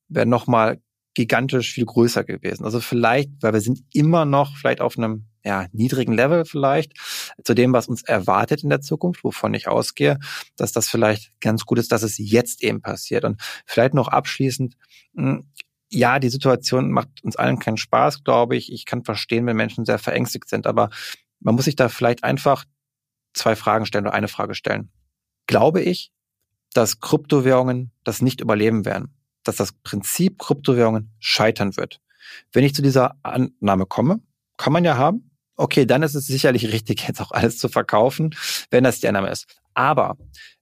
wäre 0.08 0.26
nochmal 0.26 0.80
gigantisch 1.14 1.72
viel 1.72 1.84
größer 1.84 2.24
gewesen. 2.24 2.64
Also 2.64 2.80
vielleicht, 2.80 3.30
weil 3.40 3.52
wir 3.52 3.60
sind 3.60 3.80
immer 3.92 4.24
noch 4.24 4.56
vielleicht 4.56 4.80
auf 4.80 4.96
einem 4.96 5.26
ja, 5.44 5.66
niedrigen 5.72 6.12
Level 6.12 6.44
vielleicht 6.44 6.94
zu 7.44 7.54
dem, 7.54 7.72
was 7.72 7.88
uns 7.88 8.02
erwartet 8.02 8.62
in 8.62 8.70
der 8.70 8.80
Zukunft, 8.80 9.24
wovon 9.24 9.54
ich 9.54 9.68
ausgehe, 9.68 10.18
dass 10.56 10.72
das 10.72 10.88
vielleicht 10.88 11.32
ganz 11.40 11.66
gut 11.66 11.78
ist, 11.78 11.92
dass 11.92 12.02
es 12.02 12.16
jetzt 12.18 12.62
eben 12.62 12.80
passiert. 12.80 13.24
Und 13.24 13.40
vielleicht 13.66 13.94
noch 13.94 14.08
abschließend, 14.08 14.76
hm, 15.14 15.48
ja, 15.90 16.18
die 16.18 16.30
Situation 16.30 16.90
macht 16.90 17.08
uns 17.22 17.36
allen 17.36 17.58
keinen 17.58 17.76
Spaß, 17.76 18.24
glaube 18.24 18.56
ich. 18.56 18.72
Ich 18.72 18.86
kann 18.86 19.04
verstehen, 19.04 19.46
wenn 19.46 19.56
Menschen 19.56 19.84
sehr 19.84 19.98
verängstigt 19.98 20.48
sind, 20.48 20.66
aber 20.66 20.88
man 21.40 21.54
muss 21.54 21.66
sich 21.66 21.76
da 21.76 21.88
vielleicht 21.88 22.24
einfach 22.24 22.64
zwei 23.34 23.56
Fragen 23.56 23.84
stellen 23.84 24.06
oder 24.06 24.14
eine 24.14 24.28
Frage 24.28 24.54
stellen. 24.54 24.90
Glaube 25.46 25.82
ich, 25.82 26.10
dass 26.72 27.00
Kryptowährungen 27.00 27.92
das 28.04 28.22
nicht 28.22 28.40
überleben 28.40 28.86
werden? 28.86 29.14
Dass 29.44 29.56
das 29.56 29.72
Prinzip 29.72 30.38
Kryptowährungen 30.38 31.12
scheitern 31.18 31.76
wird. 31.76 32.00
Wenn 32.52 32.64
ich 32.64 32.74
zu 32.74 32.82
dieser 32.82 33.16
Annahme 33.22 33.86
komme, 33.86 34.20
kann 34.56 34.72
man 34.72 34.84
ja 34.84 34.96
haben, 34.96 35.30
okay, 35.56 35.86
dann 35.86 36.02
ist 36.02 36.14
es 36.14 36.26
sicherlich 36.26 36.72
richtig, 36.72 37.06
jetzt 37.06 37.20
auch 37.20 37.32
alles 37.32 37.58
zu 37.58 37.68
verkaufen, 37.68 38.34
wenn 38.70 38.84
das 38.84 39.00
die 39.00 39.08
Annahme 39.08 39.30
ist. 39.30 39.46
Aber 39.74 40.16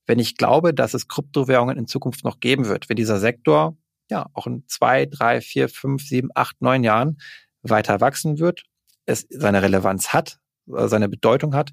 wenn 0.07 0.19
ich 0.19 0.37
glaube, 0.37 0.75
dass 0.75 0.95
es 0.95 1.09
Kryptowährungen 1.09 1.77
in 1.77 1.87
Zukunft 1.87 2.25
noch 2.25 2.41
geben 2.41 2.67
wird, 2.67 2.89
wenn 2.89 2.97
dieser 2.97 3.21
Sektor 3.21 3.77
ja 4.11 4.27
auch 4.33 4.47
in 4.47 4.65
zwei, 4.67 5.07
drei, 5.07 5.41
vier, 5.41 5.69
fünf, 5.69 6.03
sieben, 6.03 6.31
acht, 6.35 6.61
neun 6.61 6.83
Jahren 6.83 7.19
weiter 7.63 8.01
wachsen 8.01 8.39
wird, 8.39 8.65
es 9.07 9.27
seine 9.31 9.63
Relevanz 9.63 10.13
hat, 10.13 10.39
äh, 10.73 10.89
seine 10.89 11.09
Bedeutung 11.09 11.55
hat, 11.55 11.71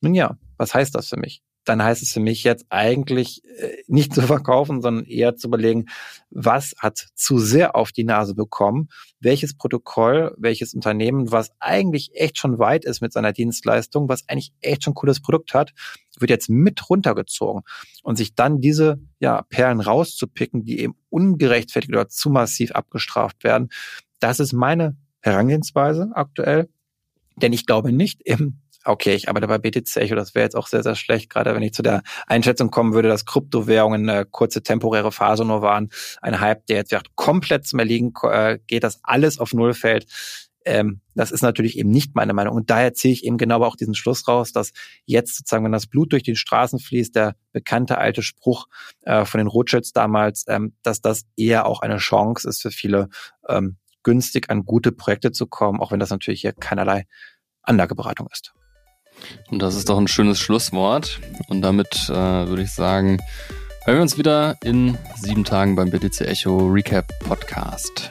nun 0.00 0.14
ja, 0.14 0.36
was 0.56 0.74
heißt 0.74 0.94
das 0.94 1.08
für 1.08 1.16
mich? 1.16 1.42
Dann 1.66 1.82
heißt 1.82 2.00
es 2.02 2.12
für 2.12 2.20
mich 2.20 2.44
jetzt 2.44 2.64
eigentlich 2.70 3.44
äh, 3.44 3.82
nicht 3.88 4.14
zu 4.14 4.22
verkaufen, 4.22 4.80
sondern 4.80 5.04
eher 5.04 5.36
zu 5.36 5.48
überlegen, 5.48 5.86
was 6.30 6.74
hat 6.78 7.08
zu 7.14 7.38
sehr 7.38 7.74
auf 7.76 7.92
die 7.92 8.04
Nase 8.04 8.34
bekommen, 8.34 8.88
welches 9.20 9.56
Protokoll, 9.56 10.34
welches 10.38 10.74
Unternehmen, 10.74 11.32
was 11.32 11.50
eigentlich 11.58 12.10
echt 12.14 12.38
schon 12.38 12.58
weit 12.58 12.84
ist 12.84 13.00
mit 13.00 13.12
seiner 13.12 13.32
Dienstleistung, 13.32 14.08
was 14.08 14.28
eigentlich 14.28 14.52
echt 14.60 14.84
schon 14.84 14.94
cooles 14.94 15.20
Produkt 15.20 15.54
hat, 15.54 15.72
wird 16.18 16.30
jetzt 16.30 16.48
mit 16.48 16.88
runtergezogen 16.88 17.62
und 18.02 18.16
sich 18.16 18.34
dann 18.34 18.60
diese 18.60 19.00
ja, 19.18 19.42
Perlen 19.42 19.80
rauszupicken, 19.80 20.64
die 20.64 20.80
eben 20.80 20.94
ungerechtfertigt 21.10 21.92
oder 21.92 22.08
zu 22.08 22.30
massiv 22.30 22.72
abgestraft 22.72 23.44
werden. 23.44 23.68
Das 24.20 24.40
ist 24.40 24.52
meine 24.52 24.96
Herangehensweise 25.20 26.10
aktuell. 26.14 26.68
Denn 27.36 27.52
ich 27.52 27.66
glaube 27.66 27.92
nicht 27.92 28.22
im 28.24 28.60
okay, 28.86 29.14
ich 29.14 29.28
arbeite 29.28 29.46
bei 29.46 29.58
BTC 29.58 29.96
Echo, 29.96 30.14
das 30.14 30.34
wäre 30.34 30.44
jetzt 30.44 30.56
auch 30.56 30.66
sehr, 30.66 30.82
sehr 30.82 30.94
schlecht, 30.94 31.30
gerade 31.30 31.54
wenn 31.54 31.62
ich 31.62 31.72
zu 31.72 31.82
der 31.82 32.02
Einschätzung 32.26 32.70
kommen 32.70 32.94
würde, 32.94 33.08
dass 33.08 33.24
Kryptowährungen 33.24 34.08
eine 34.08 34.24
kurze 34.24 34.62
temporäre 34.62 35.12
Phase 35.12 35.44
nur 35.44 35.62
waren, 35.62 35.90
ein 36.22 36.40
Hype, 36.40 36.66
der 36.66 36.78
jetzt 36.78 36.94
komplett 37.14 37.66
zum 37.66 37.78
Erliegen 37.78 38.12
äh, 38.22 38.58
geht, 38.66 38.84
dass 38.84 39.00
alles 39.02 39.38
auf 39.38 39.52
Null 39.52 39.74
fällt. 39.74 40.06
Ähm, 40.64 41.00
das 41.14 41.30
ist 41.30 41.42
natürlich 41.42 41.78
eben 41.78 41.90
nicht 41.90 42.16
meine 42.16 42.34
Meinung. 42.34 42.56
Und 42.56 42.70
daher 42.70 42.92
ziehe 42.92 43.12
ich 43.12 43.24
eben 43.24 43.38
genau 43.38 43.62
auch 43.62 43.76
diesen 43.76 43.94
Schluss 43.94 44.26
raus, 44.26 44.52
dass 44.52 44.72
jetzt 45.04 45.36
sozusagen, 45.36 45.64
wenn 45.64 45.72
das 45.72 45.86
Blut 45.86 46.12
durch 46.12 46.24
die 46.24 46.34
Straßen 46.34 46.80
fließt, 46.80 47.14
der 47.14 47.36
bekannte 47.52 47.98
alte 47.98 48.22
Spruch 48.22 48.66
äh, 49.02 49.24
von 49.24 49.38
den 49.38 49.46
Rothschilds 49.46 49.92
damals, 49.92 50.44
ähm, 50.48 50.74
dass 50.82 51.00
das 51.00 51.24
eher 51.36 51.66
auch 51.66 51.82
eine 51.82 51.98
Chance 51.98 52.48
ist 52.48 52.62
für 52.62 52.72
viele, 52.72 53.08
ähm, 53.48 53.76
günstig 54.02 54.50
an 54.50 54.64
gute 54.64 54.92
Projekte 54.92 55.32
zu 55.32 55.46
kommen, 55.46 55.80
auch 55.80 55.92
wenn 55.92 56.00
das 56.00 56.10
natürlich 56.10 56.40
hier 56.40 56.52
keinerlei 56.52 57.06
Anlageberatung 57.62 58.28
ist. 58.32 58.52
Und 59.50 59.60
das 59.60 59.74
ist 59.74 59.88
doch 59.88 59.98
ein 59.98 60.08
schönes 60.08 60.38
Schlusswort. 60.38 61.20
Und 61.48 61.62
damit 61.62 62.08
äh, 62.08 62.12
würde 62.12 62.62
ich 62.62 62.72
sagen, 62.72 63.18
hören 63.84 63.98
wir 63.98 64.02
uns 64.02 64.18
wieder 64.18 64.56
in 64.64 64.98
sieben 65.16 65.44
Tagen 65.44 65.76
beim 65.76 65.90
BTC 65.90 66.22
Echo 66.22 66.58
Recap 66.68 67.06
Podcast. 67.20 68.10